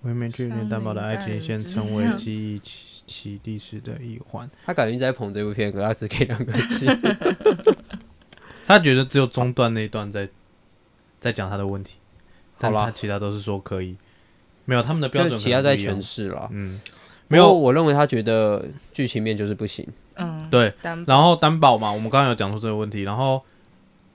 [0.04, 4.50] 唯美却有点单薄的爱情线成为记忆起起历史的一环。
[4.66, 6.86] 他感觉在捧这部片，可他只给两个字。
[8.68, 10.28] 他觉得只有中段那一段在
[11.20, 11.96] 在讲他的问题，
[12.58, 13.96] 但他其他都是说可以，
[14.66, 16.50] 没有他们的标准其他在诠释了。
[16.52, 16.82] 嗯，
[17.30, 19.88] 没有我认为他觉得剧情面就是不行。
[20.16, 23.42] 嗯，对，然后担保嘛，我们刚刚有讲出这个问题，然后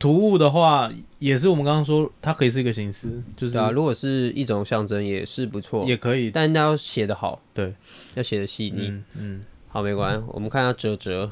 [0.03, 0.91] 突兀的话
[1.21, 7.73] 也是我们刚刚说它可以是一个形式，就是对啊，如果是一种象征也是不错，也可以，但那要写得好，对，
[8.17, 8.89] 要写的细腻。
[8.89, 9.45] 嗯嗯。
[9.69, 11.31] 好，没关系，我们看下哲哲。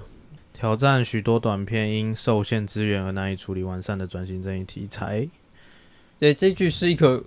[0.52, 5.28] 挑战许多短片因受限资源而难以处理完善的转型正义题材，
[6.20, 7.24] 对，这句是一个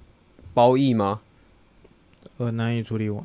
[0.53, 1.19] 褒义吗？
[2.37, 3.23] 而难以处理完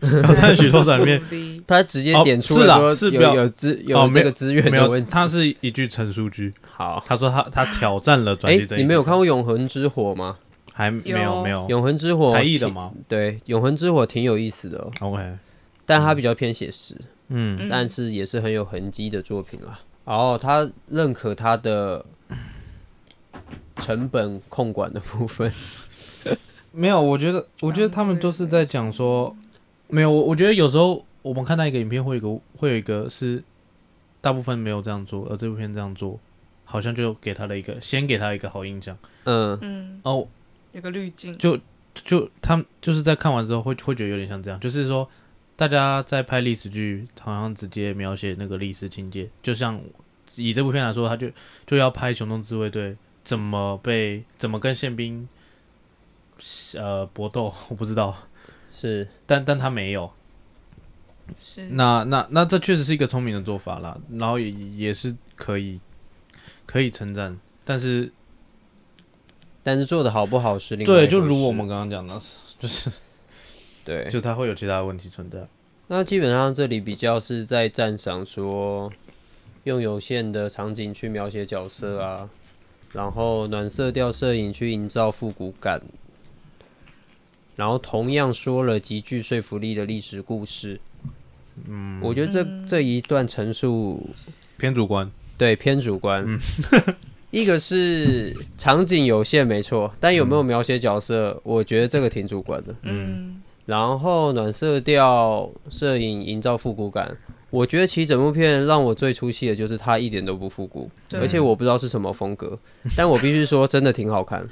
[0.00, 1.20] 挑战许多层面，
[1.66, 5.10] 他直接哦点出是啦了是表有资有有这个资源没有的问，题。
[5.10, 6.52] 他是一句陈述句。
[6.70, 10.38] 好，他说他他挑战了转哎型正，义，你没有看过《永恒之火》吗？
[10.72, 12.68] 还没有有没有《永恒之火》台译的？
[12.68, 15.22] 吗对，《永恒之火》挺有意思的哦，？OK，
[15.86, 16.96] 但他比较偏写实。
[17.28, 19.78] 嗯嗯但是也是很有痕迹的作品啦。
[20.04, 22.04] 然后他认可他的
[23.76, 25.50] 成本控管的部分，
[26.74, 29.34] 没有，我觉得我觉得他们都是在讲说，
[29.88, 33.42] 没有，我我觉得有时候我们看到一个影片会有一个会有一个是
[34.20, 36.18] 大部分没有这样做，而这部片这样做，
[36.64, 38.96] 好像就给他了一个先给他一个好印象。
[39.24, 40.26] 嗯，嗯，哦，
[40.72, 41.56] 有个滤镜，就
[41.94, 45.08] 就他们就是在看完之后会会觉得有点像这样，就是说
[45.54, 49.80] 大家在拍历史剧，好像直接描写那个历史情节，就像
[50.34, 51.28] 以这部片来说，他就
[51.66, 55.28] 就要拍雄东自卫队怎么被怎么跟宪兵
[56.74, 58.16] 呃搏斗，我不知道，
[58.70, 60.10] 是但但他没有，
[61.40, 65.80] 是那那那这确实是一个聪明的做法啦，然后也也是可以
[66.66, 68.12] 可以称赞，但是
[69.62, 72.20] 但是做的好不好是另外对，一回事就如我们刚刚讲的，
[72.58, 72.90] 就是
[73.84, 75.46] 对，就他会有其他的问题存在。
[75.86, 78.90] 那基本上这里比较是在赞赏说
[79.64, 82.28] 用有限的场景去描写角色啊，
[82.92, 85.82] 然后暖色调摄影去营造复古感，
[87.56, 90.80] 然后同样说了极具说服力的历史故事。
[91.68, 92.66] 嗯，我觉得这嗯。
[92.66, 94.08] 这一段陈述
[94.58, 96.24] 偏主观，对偏主观。
[96.26, 96.38] 嗯。
[97.30, 102.74] 一个是场景有限没错，但有没有描写角色，我觉得这个挺主观的。
[102.82, 103.40] 嗯。
[103.66, 107.16] 然后暖色调摄影营造复古感，
[107.50, 112.58] 我觉得其实整部片让我最出戏的就是它一点都不复古，而且我不知道是什么风格，
[112.94, 114.46] 但我必须说真的挺好看，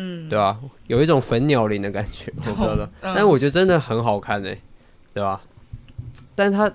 [0.00, 4.58] 嗯，对吧、有一种粉鸟林的感觉， 我不知道但我觉得真的很好看诶、
[5.12, 5.40] 对吧？
[6.34, 6.68] 但它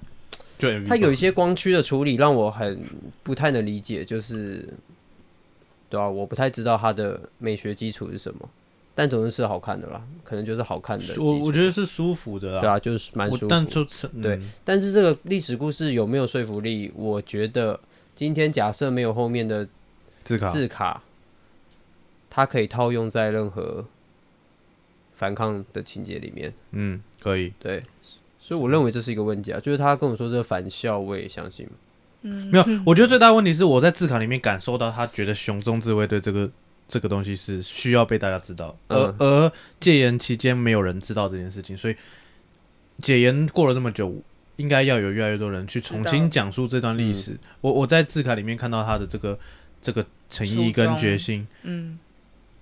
[0.59, 2.79] 就 MV 它有一些光区的处理让我很
[3.23, 4.67] 不太能理解，就是
[5.89, 8.49] 对啊，我不太知道它的美学基础是什么，
[8.93, 11.05] 但总之是好看的啦，可能就是好看的。
[11.17, 13.45] 我我觉得是舒服的啊，对啊，就是蛮舒服。
[13.45, 16.91] 我但就是对嗯但是这个历史故事有没有说服力？
[16.95, 17.79] 我觉得
[18.15, 19.65] 今天假设没有后面的
[20.23, 21.01] 字卡字卡，
[22.35, 23.85] 它可以套用在任何
[25.13, 26.51] 反抗的情节里面。
[26.71, 27.83] 嗯可以，对，
[28.39, 31.67] 所以我认为这是一个问题啊，就是他跟我说这个反校，我也相信。
[32.23, 32.47] 嗯。
[32.47, 36.49] 没有，我觉得最大的问题是我在自考里面感受到他觉得雄中自卫队这个
[36.87, 39.15] 这个东西是需要被大家知道，而、嗯。
[39.19, 41.95] 而戒严期间没有人知道这件事情，所以
[42.99, 44.15] 解严过了这么久，
[44.55, 47.37] 应该要有越来越多人去重新讲述这段历史。
[47.61, 49.37] 我我在字卡里面看到他的这个
[49.81, 51.99] 这个诚意跟决心，嗯，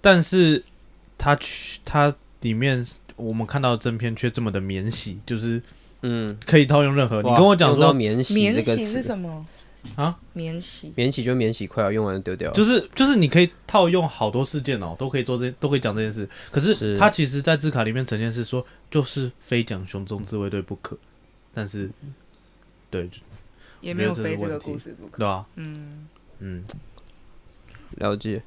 [0.02, 0.64] 但是
[1.18, 2.86] 它去他里面
[3.16, 5.62] 我们看到的正片却这么的免洗，就是
[6.02, 7.22] 嗯，可以套用任何。
[7.22, 9.46] 你跟我讲说，免洗免这个洗是词，什么
[9.96, 10.18] 啊？
[10.34, 16.28] 免洗免洗就免洗快要用完就丢掉了，就是就是你可以套用好多事件哦，都可以做这都可以讲这件事。
[16.52, 20.98] 可是是他其实在字卡里面呈现是说，就是非讲熊中自卫队不可。
[21.54, 21.90] 但是，
[22.90, 23.10] 对
[23.82, 25.18] 也没有非这个故事不可。
[25.18, 25.46] 对吧？
[25.56, 26.08] 嗯，
[26.40, 26.64] 嗯，
[27.98, 28.42] 了解。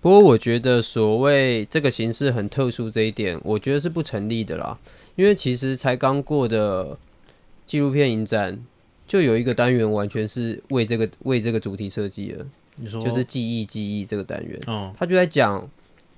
[0.00, 4.78] 不过我觉得所谓这个形式很特殊这一点，我觉得是不成立的啦。
[5.16, 6.96] 因为其实才刚过的
[7.66, 8.62] 纪录片影展，
[9.08, 14.60] 就有一个单元完全是为这个为这个主题设计的，你说就是记忆记忆这个单元。
[14.66, 15.68] 哦，他就在讲，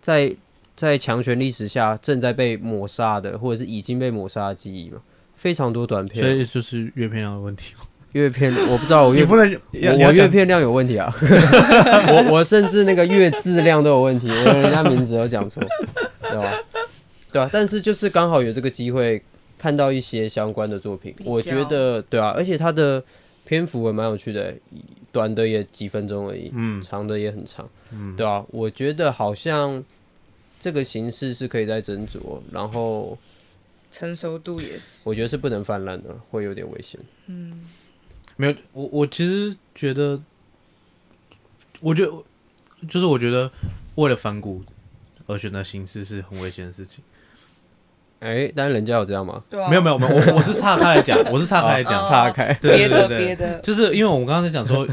[0.02, 0.34] 在
[0.76, 5.00] 在强权历史下正在被抹杀的，或者是已经被抹杀的记忆嘛，
[5.34, 6.34] 非常多短片所。
[6.34, 7.74] 以就是阅片量的问题。
[8.12, 11.12] 阅片我不知道我阅不能我阅片量有问题啊，
[12.08, 15.62] 我我甚至那个阅字量都有问题，我连人家名字都讲错，
[16.20, 16.52] 对吧？
[17.30, 19.22] 对啊，但是就是刚好有这个机会
[19.58, 23.02] 看到一些相关的作品，我觉得对啊，而且它的
[23.44, 24.54] 篇幅也蛮有趣的，
[25.12, 29.84] 短的也几分钟而已，嗯长的也很长，嗯对啊，我觉得好像
[30.58, 33.16] 这个形式是可以再斟酌，然后
[33.90, 35.02] 成熟度也是。
[35.08, 36.98] 我觉得是不能泛滥的，会有点危险。
[37.26, 37.64] 嗯，
[38.40, 40.18] 没有，我我其实觉得，
[41.80, 42.12] 我觉得
[42.88, 43.50] 就是我觉得
[43.96, 44.62] 为了反骨
[45.26, 47.02] 而选择形式是很危险的事情。
[48.20, 49.42] 哎、但是人家有这样吗？
[49.50, 54.86] 对啊，没有没有没有，我我是岔开来讲，我是岔开来讲，哦岔开，对别的对对别的，就是因为我们刚刚在讲说，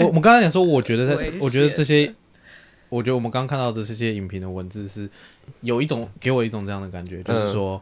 [0.00, 2.12] 我我们刚才讲说，我觉得在危，我觉得这些，
[2.88, 5.08] 我觉得我们刚刚看到的这些影评的文字是
[5.60, 7.80] 有一种给我一种这样的感觉，就是说，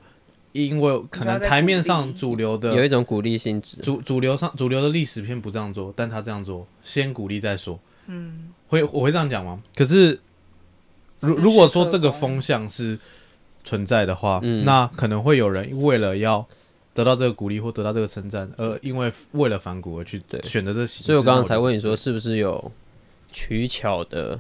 [0.57, 3.77] 因为可能台面上主流的有一种鼓励性质。
[3.83, 9.61] 主主流上主流的历史片不这样做，但他这样做，先鼓励再说，嗯，会我会这样讲吗？
[9.75, 10.19] 可是
[11.21, 12.99] 如如果说这个风向是
[13.65, 16.47] 存在的话，嗯那可能会有人为了要
[16.95, 21.05] 得到这个鼓励或得到这个称赞，而因为为了反骨而去选择这个形式。
[21.05, 22.73] 所以我刚刚才问你说，是不是有
[23.31, 24.39] 取巧的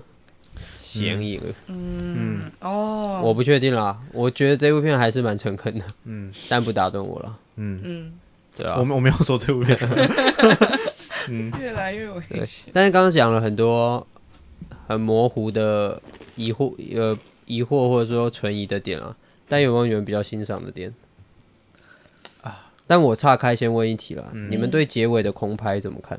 [0.80, 1.40] 嫌疑？
[1.66, 7.38] 嗯哦，我不确定啦，我觉得这部片还是蛮诚恳的，嗯但不打动我了。
[7.56, 8.12] 嗯，嗯，
[8.56, 9.76] 对啊我，们我没有说这部片，
[11.28, 12.70] 嗯越来越危对险。
[12.72, 14.06] 但是刚刚讲了很多
[14.86, 16.00] 很模糊的
[16.36, 19.16] 疑惑，呃，疑惑或者说存疑的点啊。
[19.48, 20.92] 但有没有你们比较欣赏的点
[22.42, 22.70] 啊？
[22.86, 26.18] 但我岔开先问一题了，嗯你们对结尾的空拍怎么看？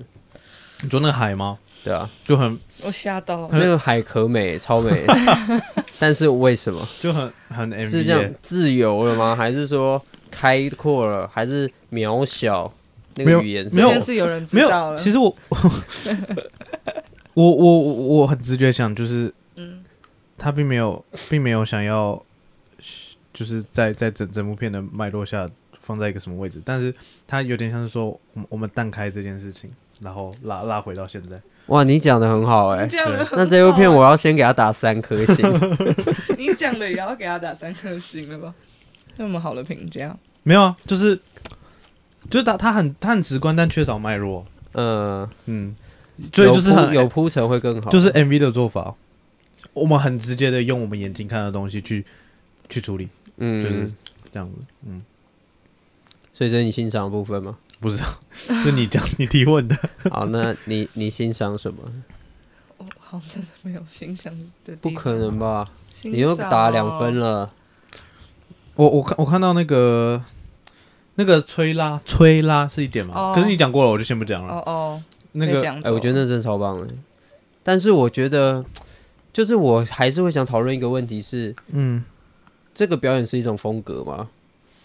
[0.83, 1.57] 你说那个海吗？
[1.83, 5.05] 对啊，就很我吓到，那个海可美，超美，
[5.97, 6.85] 但是为什么？
[6.99, 9.35] 就很很 MV 是这样自由了吗？
[9.35, 11.27] 还是说开阔了？
[11.33, 12.71] 还是渺小？
[13.15, 14.97] 那没有个语言没有是有人知没道了。
[14.97, 15.03] 有。
[15.03, 15.35] 其实我
[17.33, 19.83] 我我我我很直觉想，就是嗯，
[20.37, 22.21] 他并没有并没有想要，
[23.33, 25.49] 就是在在整整部片的脉络下
[25.81, 26.93] 放在一个什么位置，但是
[27.25, 29.71] 他有点像是说，我们我们淡开这件事情，
[30.01, 31.39] 然后拉拉回到现在。
[31.67, 32.87] 哇，你讲的很好哎、
[33.33, 35.45] 那这部片我要先给他打三颗星。
[36.37, 38.53] 你讲的也要给他打三颗星了吧？
[39.17, 41.19] 那么好的评价，没有啊，就是
[42.29, 44.45] 就是他他很他很直观，但缺少脉络。
[44.75, 45.75] 嗯，嗯，
[46.31, 47.89] 所以就是有铺很有铺陈会更好。
[47.89, 48.95] 就是 MV 的做法，
[49.73, 52.05] 我们很直接的用我们眼睛看的东西去
[52.69, 53.91] 去处理，嗯，就是
[54.31, 54.53] 这样子。
[54.85, 55.01] 嗯，
[56.33, 57.57] 所以这是你欣赏的部分吗？
[57.79, 58.05] 不知道
[58.63, 59.77] 是你讲你提问的。
[60.09, 61.79] 好，那你你欣赏什么？
[62.77, 64.33] 我好像真的没有欣赏
[64.65, 65.67] 的，不可能吧？
[66.03, 67.51] 你又打两分了。
[68.75, 70.23] 我我看我看到那个
[71.15, 74.53] 那个吹拉吹拉是一点嘛，哦可是你讲过了，我就先不讲了。
[74.53, 76.93] 哦哦，那个哎、我觉得那真的超棒的。
[77.63, 78.63] 但是我觉得，
[79.33, 82.03] 就是我还是会想讨论一个问题是：嗯，
[82.73, 84.29] 这个表演是一种风格吗？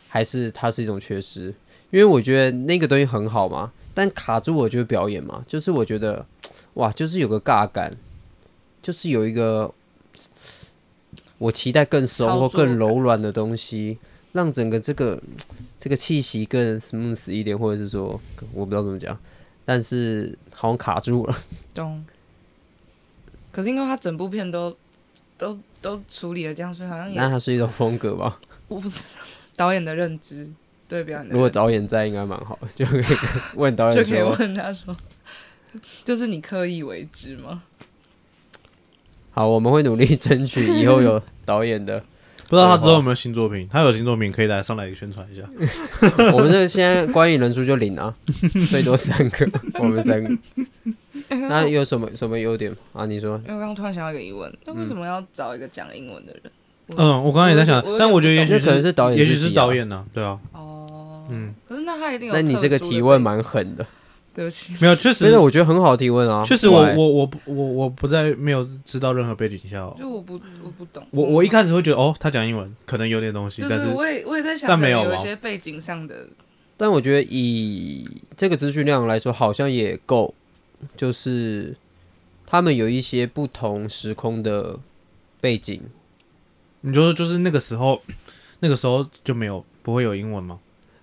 [0.09, 1.55] 还是它是一种缺失？
[1.93, 6.27] 因为我觉得那个东西很好嘛，但卡住我就是表演嘛，就是我觉得
[6.75, 7.95] 哇，就是有个尬感，
[8.83, 9.73] 就是有一个
[11.37, 13.99] 我期待更松或更柔软的东西，
[14.33, 15.21] 让整个这个
[15.79, 18.19] 这个气息更 smooth 一点，或者是说
[18.55, 19.15] 我不知道怎么讲，
[19.67, 21.37] 但是好像卡住了。
[21.75, 22.03] 懂。
[23.51, 24.75] 可是因为他整部片都
[25.37, 28.41] 都都处理了这样，所以好像也那它是一种风格吧？
[28.69, 29.21] 我不知道
[29.55, 30.51] 导演的认知
[30.93, 33.05] 对表演的如果导演在，应该蛮好，就可以
[33.55, 34.95] 问导演就可以问他说，
[36.05, 37.63] 就是你刻意为之吗？
[39.31, 41.99] 好，我们会努力争取以后有 导演的
[42.47, 43.67] 不知道他之后有没有新作品？
[43.73, 45.43] 他有新作品可以来上来宣传一下。
[46.35, 48.15] 我们这个现在观影人数就零啊，
[48.69, 49.49] 最多三个，
[49.81, 50.31] 我们三个。
[51.49, 53.07] 那有什么什么优点啊？
[53.07, 56.53] 你说因为我刚刚突然想到一个疑问，那为什么要找一个讲英文的人？
[56.95, 60.72] 嗯，我刚刚也在想但我觉得也许可能是导演也许是导演呢，对啊，哦，
[61.31, 62.35] 嗯，可是那他一定有。
[62.35, 63.87] 那你这个提问，蛮狠的，
[64.35, 66.43] 对不起，没有，确实真的我觉得很好提问啊。
[66.45, 71.07] 确实我对我我不我我不在没有知道任何背景下哦，就我不我不懂。
[71.11, 76.27] 我我一开始会觉得哦，他讲英文可能有点东西，但是我也我也在想，但没有有一些背景上的，
[76.77, 80.35] 但我觉得以这个资讯量来说，好像也够，
[80.97, 81.77] 就是
[82.47, 84.79] 他们有一些不同时空的
[85.41, 85.81] 背景，
[86.81, 88.01] 你就说就是那个时候
[88.61, 90.59] 那个时候就没有不会有英文吗？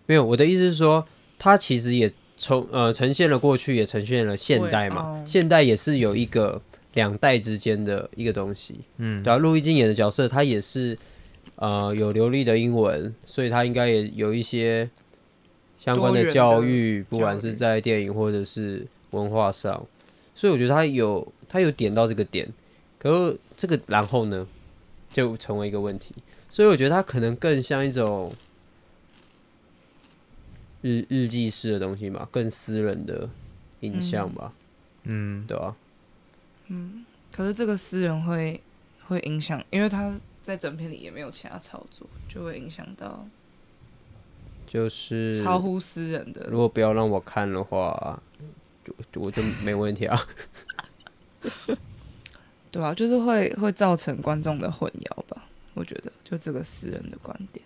[0.10, 1.06] 没有，我的意思是说，
[1.38, 5.02] 它其实也从呃呈现了过去，也呈现了现代嘛。
[5.04, 6.60] 哦现代也是有一个
[6.96, 9.38] 两代之间的一个东西，嗯，对啊。
[9.38, 10.98] 陆一金演的角色，他也是
[11.58, 14.90] 呃有流利的英文，所以他应该也有一些
[15.80, 19.86] 相关的教育，不管是在电影或者是文化上，
[20.34, 22.52] 所以我觉得他有他有点到这个点，
[22.98, 24.48] 可是这个然后呢，
[25.14, 26.16] 就成为一个问题。
[26.50, 28.34] 所以我觉得他可能更像一种
[30.82, 33.30] 日日记式的东西嘛，更私人的
[33.82, 34.54] 影像吧，
[35.04, 35.76] 嗯，对吧、
[36.68, 38.62] 嗯可是这个私人会
[39.06, 43.28] 会影响，因为他在整片里也没有其他操作，就会影响到
[44.66, 46.58] 就是超乎私人的如。
[46.58, 48.22] 果不要让我看的话，
[48.84, 50.20] 就就我就没问题啊。
[52.72, 55.44] 对啊，就是会会造成观众的混淆吧？
[55.74, 57.66] 我觉得，就这个私人的观点。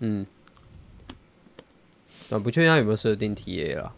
[0.00, 0.26] 嗯，
[2.32, 3.92] 啊，不确定他有没有设定 TA 啦。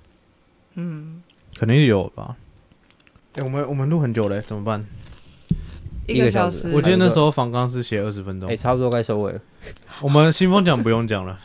[0.74, 1.22] 嗯，
[1.54, 2.36] 肯定有吧。
[3.36, 4.84] 哎、我们我们录很久嘞，怎么办？
[6.06, 9.40] 一个小时，我记得那时候访纲是写二十分钟哎、，差不多该收尾了。
[10.02, 11.38] 我们新风奖不用讲了。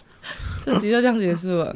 [0.64, 1.74] 这集就这样结束了。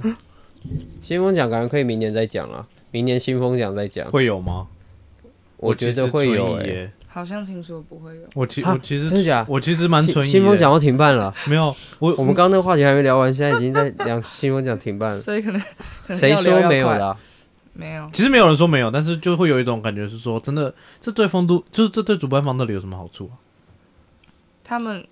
[1.02, 4.08] 新风奖感觉可以明年再讲了，明年新风奖再讲。
[4.10, 4.68] 会有吗？
[5.56, 6.92] 我觉得会有哎。
[7.12, 8.22] 好像听说不会有。
[8.34, 10.38] 我其哈我其实真的假我其实蛮新存疑的。
[10.38, 15.14] 新风奖要停办了，没有我我们刚刚那个话题还没聊完，现在已经在聊新风奖停办了。
[15.14, 15.60] 所以可能
[16.10, 17.16] 谁说没有啦？
[17.72, 18.08] 没有。
[18.12, 23.34] 其实没有人说没有，但是就会有一种感觉是说，真的这对风都就是这对主办方到底有什么好处啊？
[24.62, 25.04] 他们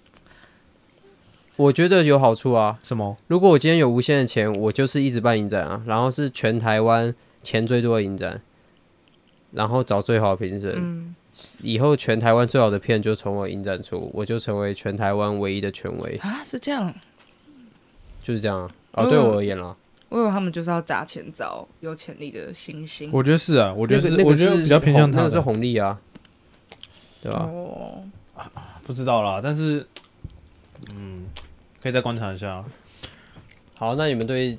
[1.57, 2.79] 我觉得有好处啊。
[2.83, 3.17] 什么？
[3.27, 8.41] 如果我今天有无限的钱，我就是一直办影展啊，然后是全台湾钱最多的影展，
[9.51, 11.15] 然后找最好的评审，嗯，
[11.63, 16.95] 以后全台湾最好的片就从我影展出，我就成为全台湾唯一的权威，啊，是这样。
[18.23, 19.05] 就是这样啊。
[19.05, 19.75] 对我而言啦，
[20.11, 23.11] 我以为他们就是要砸钱找有潜力的新星。
[23.13, 25.41] 我觉得是啊，我觉得是，我觉得比较偏向他那个是。
[25.41, 25.99] 红利啊，
[27.23, 28.03] 对吧、哦，
[28.85, 29.87] 不知道啦，但是
[30.95, 31.27] 嗯，
[31.83, 32.65] 可以再观察一下。
[33.77, 34.59] 好，那你们对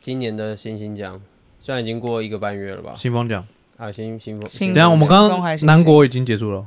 [0.00, 1.20] 今年的星星奖，
[1.60, 2.94] 虽然已经过一个半月了吧？
[2.96, 3.46] 新风奖，
[3.76, 6.64] 啊，新新等一下我们刚刚南国已经结束了，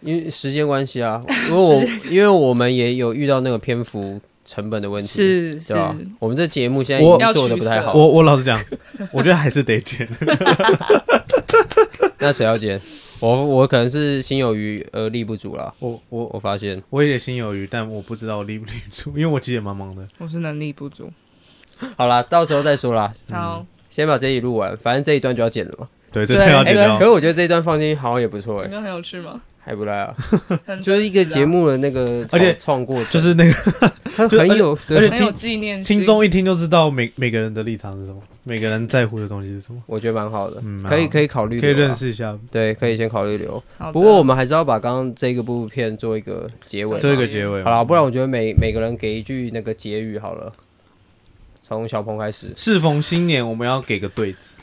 [0.00, 5.96] 因为时间关系啊， 因为我因为我们也有遇到那个篇幅成本的问题，是是对，吧？
[6.18, 8.62] 我们这节目现在已经做的不太好，我我老实讲，
[9.12, 10.06] 我觉得还是得剪。
[12.18, 12.80] 那谁要剪？
[13.18, 15.72] 我我可能是心有余而力不足啦。
[15.78, 20.06] 我我我发现，我也心有余，但我不知道力不力足，因为我其实也蛮忙的。
[20.18, 21.10] 我是能力不足。
[21.96, 23.12] 好啦，到时候再说啦。
[23.30, 25.88] 好，先把这一录完，反正这一段就要剪了嘛。
[26.12, 26.98] 对，这对太要剪哎掉。
[26.98, 29.40] 可是我觉得这一段放进去好像也不错哎、你们很有趣吗？
[29.62, 30.16] 还不赖啊，
[30.82, 33.52] 就是一个节目的那个而且创过程，就是那个
[34.16, 35.98] 它很有而且很有纪念性。
[35.98, 43.62] 听众一听就知道每每个人的立场是什么，每个人在乎的东西是什么，我觉得蛮好的，嗯可以可以考虑，可以认，识一下，对，可以先考虑留。
[43.92, 47.62] 不过我们还是要把刚刚这个部片做一个结尾，做一个结尾。
[47.62, 50.50] 好了，不然我觉得每每个人给一句那个结语好了，
[51.62, 52.50] 从小鹏开始。
[52.56, 54.54] 适逢新年，我们要给个对子，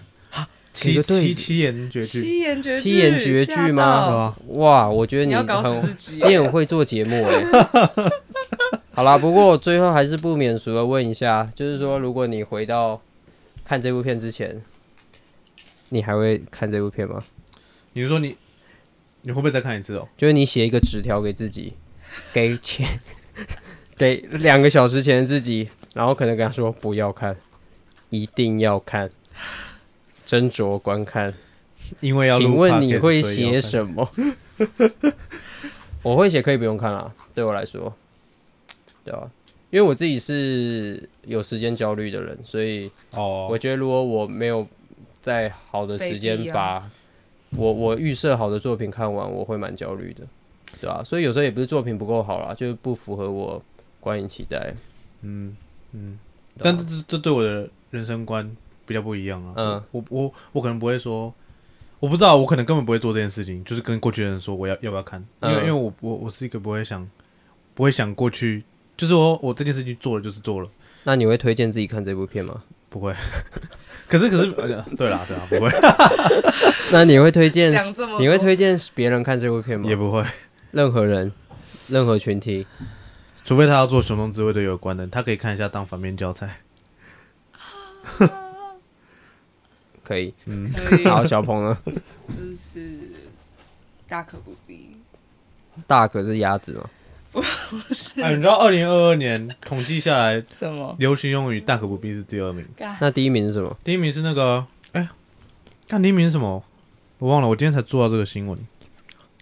[0.78, 4.36] 七七七言绝句，七言绝句，七言绝句吗？
[4.50, 6.22] 哇，我觉得你要搞死很自己。
[6.24, 7.44] 你很会做节目哎、
[8.94, 13.02] 好啦，不过我最后还是不免俗的问一下，就是说，如果你回到
[13.66, 14.62] 看这部片之前，
[15.90, 17.24] 你还会看这部片吗？
[17.94, 18.36] 你是说你
[19.24, 20.08] 你会不会再看一次哦？
[20.16, 21.74] 就是你写一个纸条给自己，
[22.32, 22.88] 给前
[23.98, 27.36] 给两个小时前的自己，然后可能跟他说不要看，
[28.12, 29.10] 一定要看，
[30.28, 31.34] 斟酌观看。
[32.02, 34.08] 因为要请问你会写什么？
[36.04, 37.92] 我会写可以不用看了，对我来说，
[39.04, 39.32] 对吧、
[39.70, 44.68] 因为我自己是有时间焦虑的人，所以哦，我觉得如果我没有
[45.22, 46.88] 在好的时间把
[47.52, 50.28] 我我预设好的作品看完，我会蛮焦虑的。
[50.82, 53.64] 对吧、所以有时候也不是作品不够好啦，就是不符合我
[54.02, 54.76] 观影期待。
[55.22, 55.56] 嗯
[55.94, 56.20] 嗯，
[56.60, 58.46] 但这这这对我的人生观
[58.88, 59.54] 比较不一样啊。
[59.56, 61.32] 嗯我我我可能不会说，
[62.00, 67.08] 我不知道，我可能根本不会做这件事情，就是跟过去的人说我要要不要看，因为、嗯因为我我我是一个不会想
[67.76, 68.64] 不会想过去，
[68.96, 70.70] 就是说我这件事情做了就是做了，
[71.04, 72.64] 那你会推荐自己看这部片吗？
[72.90, 73.14] 不会。
[74.08, 75.70] 可是可是，呃对啦对啦，不会
[76.94, 77.74] 那你会推荐？
[78.20, 79.94] 你会推荐别人看这部片吗也？
[79.98, 80.24] 不会，
[80.72, 81.30] 任何人，
[81.90, 82.66] 任何群体。
[83.44, 86.62] 除非他要做熊中之位的有关的，他可以看一下当反面教材。
[90.08, 90.34] 可以。
[90.46, 91.78] 嗯，可以好，小鹏呢？
[92.30, 92.98] 就是
[94.08, 94.96] 大可不必。
[95.86, 96.90] 大可是鸭子吗？
[97.32, 97.44] 不
[97.94, 100.96] 是哎，你知道二零二二年统计下来，什么？
[100.98, 102.66] 流行用语大可不必是第二名。
[103.02, 103.78] 那第一名是什么？
[103.84, 105.10] 第一名是那个，哎、
[105.88, 106.64] 看第一名是什么？
[107.20, 108.58] 我忘了，我今天才做到这个新闻。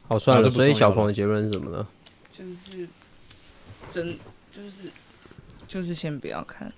[0.07, 0.49] 好，算了。
[0.49, 1.87] 所以小鹏的结论是什么呢？
[2.31, 2.87] 就是
[3.89, 4.17] 真
[4.51, 4.91] 就是
[5.67, 6.73] 就是先不要看，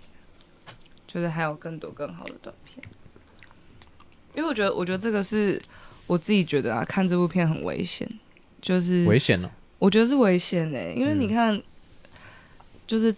[1.08, 2.78] 就是还有更多更好的短片。
[4.38, 5.60] 因为我觉得，我觉得这个是
[6.06, 8.08] 我自己觉得啊，看这部片很危险，
[8.62, 9.50] 就是危险哦！
[9.80, 11.60] 我觉得是危险的、因为嗯你看，
[12.86, 13.14] 就是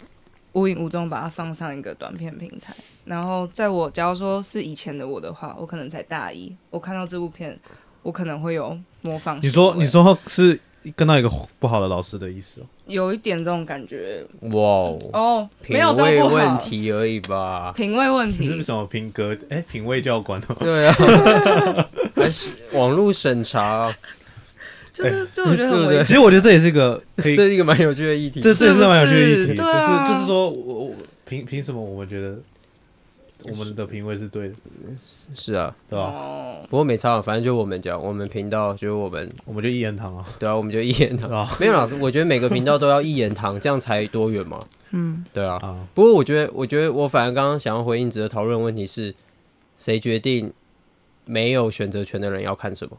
[0.54, 7.60] 无影无踪把它放上一个短片平台，然后在我假如说是以前的我的话，我可能才大一，我看到这部片，
[8.02, 9.38] 我可能会有模仿。
[9.44, 10.58] 你说，你，说是
[10.96, 12.66] 跟到一个不好的老师的意思哦？
[12.88, 17.72] 有一点这种感觉哇哦，哦，品没有到味不好问，题而已吧。
[17.76, 19.38] 品味问题，你是不是什么品格？
[19.50, 20.56] 哎、品味教官哦？
[20.60, 20.96] 对啊，
[22.16, 23.94] 还是网络审查，
[24.94, 28.42] 就是就我觉得其实我觉得这也是一个可以，这是一个蛮有趣的议题。
[28.42, 29.42] 这这也是蛮有趣的议题。
[29.42, 32.38] 是不是对啊就是就是说我我凭凭什么我们觉得
[33.46, 34.56] 我们的品味是对的，
[35.34, 36.06] 是啊，对吧？
[36.06, 41.48] 哦，不过没差，反正就我们讲，我们频道就是我们，我们就一言堂啊，对啊，我们就一言堂。
[41.60, 44.66] 没有啦，我觉得每个频道都要一言堂， 这样才多元嘛。
[44.92, 49.16] 嗯，对啊，啊，不过我觉得，我觉得我反而刚刚想要回应值得讨论的问题是，
[49.78, 50.52] 谁决定
[51.26, 52.98] 没有选择权的人要看什么？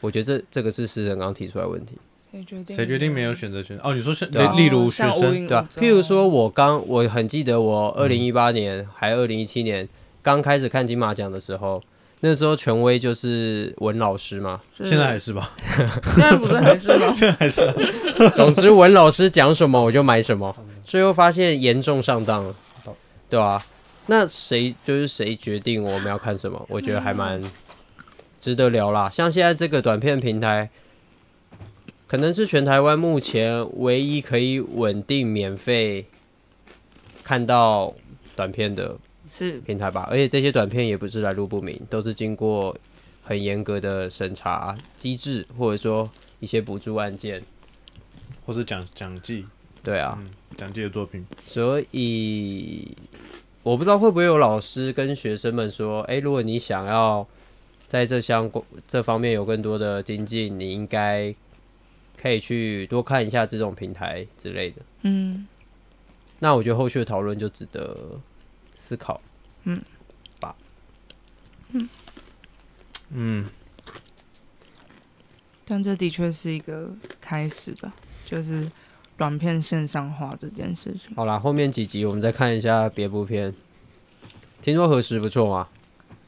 [0.00, 1.96] 我觉得这这个是诗人刚刚提出来的问题，
[2.32, 2.74] 谁决定？
[2.74, 3.78] 谁决定没有选择权？
[3.84, 9.86] 哦，你说是对啊例如学生，对啊无，踪譬如说，我刚我很记得我二零一八年还二零一七年
[10.22, 11.82] 刚开始看金马奖的时候，
[12.20, 15.50] 那时候权威就是文老师嘛，现在还是吧？
[15.66, 17.14] 现在不是还是吗？
[17.18, 17.72] 现在还是。
[18.34, 20.54] 总之文老师讲什么我就买什么，
[20.84, 22.54] 最后发现严重上当了，
[23.28, 23.60] 对吧、
[24.06, 26.64] 那谁就是谁决定我们要看什么？
[26.68, 27.42] 我觉得还蛮
[28.40, 29.10] 值得聊啦。
[29.10, 30.70] 像现在这个短片平台，
[32.12, 36.04] 可能是全台湾目前唯一可以稳定免费
[37.24, 37.94] 看到
[38.36, 38.98] 短片的
[39.30, 40.06] 是平台吧。
[40.10, 42.76] 而且这些短片也不是来路不明，都是经过
[43.22, 47.42] 很严格的审查机制，或者说一些补助案件。
[48.44, 49.46] 或是奖奖季，
[49.82, 52.94] 对啊，嗯，奖季的作品，所以
[53.62, 57.26] 我不知道会不会有老师跟学生们说，诶，如果你想要
[57.88, 61.34] 在这相关这方面有更多的精进，你应该
[62.22, 64.80] 可以去多看一下这种平台之类的。
[65.02, 65.44] 嗯，
[66.38, 68.20] 那我觉得后续的讨论就值得
[68.76, 69.20] 思考。
[69.64, 69.82] 嗯，
[70.38, 70.54] 吧。
[71.72, 71.88] 嗯
[73.10, 73.46] 嗯
[75.64, 77.92] 但这的确是一个开始吧，
[78.24, 78.70] 就是
[79.16, 81.14] 短片线上化这件事情。
[81.16, 83.52] 好啦，后面几集我们再看一下别部片。
[84.60, 85.68] 听说何时不错吗？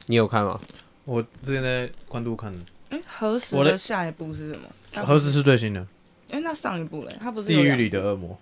[0.07, 0.61] 你有看吗？
[1.05, 2.59] 我之前在关渡看的，
[2.91, 4.69] 哎，何时的下一步是什么？
[5.03, 5.87] 何时是最新的？
[6.31, 7.17] 哎，那上一部嘞？
[7.21, 8.39] 它不《是地狱里的恶魔》，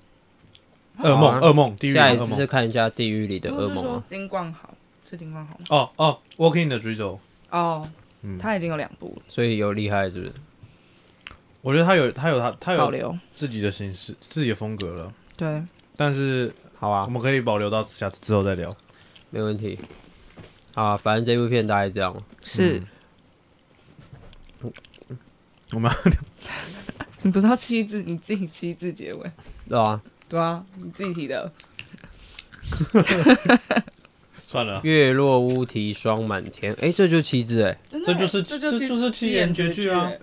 [1.02, 2.46] 啊噩梦，啊噩梦，地狱里的噩梦下一次是。
[2.46, 4.04] 看一下《地狱里的不是说噩梦》啊。
[4.08, 4.74] 丁冠豪
[5.08, 5.64] 是丁冠豪吗？
[5.68, 6.96] 哦哦，《Walking the Drizzle》，
[7.50, 7.88] 哦，
[8.22, 10.32] 嗯，他已经有两部了，所以有厉害是不是？
[11.60, 13.16] 我觉得他有他有他他有保留。
[13.34, 15.62] 自己的形式、自己的风格了，对，
[15.96, 18.74] 但是好啊我，们可以保留到下次之后再聊。
[19.30, 19.78] 没问题。
[20.74, 22.14] 啊，反正这部片大概这样。
[22.42, 22.82] 是
[24.62, 24.72] 嗯
[25.72, 25.90] 我们
[27.22, 29.32] 你不是要七字，你自己七字结尾。
[29.68, 31.52] 对啊，对啊，你自己提的。
[34.46, 40.20] 算了，月落乌啼霜满天，哎、这就是七字哎，真的这就是这这就是七言绝句啊欸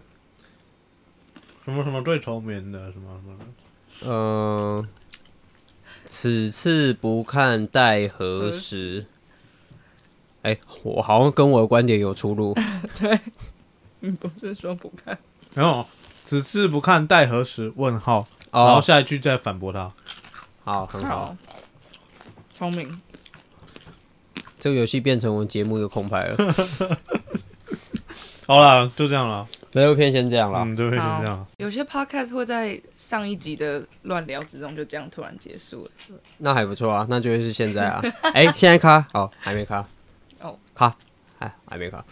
[1.66, 3.46] 什么什么最聪明的什么什么的，
[4.08, 4.88] 嗯、
[6.06, 9.06] 此次不看待何时？
[10.44, 12.56] 哎、我好像跟我的观点有出入。
[13.00, 13.20] 对
[14.00, 15.18] 你不是说不看？
[15.54, 15.86] 然后
[16.26, 17.72] 此次不看待何时？
[17.76, 19.92] 问号，然后哦，下一句再反驳他。
[20.64, 21.36] 好，很好，，
[22.54, 23.02] 聪明。
[24.60, 26.38] 这个游戏变成我们节目的空白了。
[28.46, 29.48] 好啦，就这样了。
[29.72, 30.64] 这部片先这样啦。
[30.64, 31.48] 嗯，对，先好这样。
[31.58, 35.92] 有些 podcast 会在上一集的乱聊之中就这样突然结束了。
[36.40, 38.02] 那还不错啊，那就会是现在啊。
[38.34, 39.88] 哎、现在卡好，还没卡
[40.42, 40.92] 哦，卡，
[41.38, 42.04] 哎，还没卡。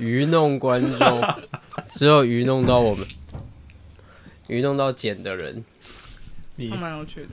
[0.00, 1.22] 愚弄观众，
[1.90, 3.06] 只有愚弄到我们，
[4.48, 5.64] 愚弄到剪的人。
[6.56, 7.28] 你还蛮有趣的。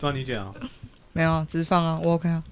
[0.00, 0.52] 让你捡啊。
[1.12, 2.42] 没有啊，只是放啊，我 OK 啊。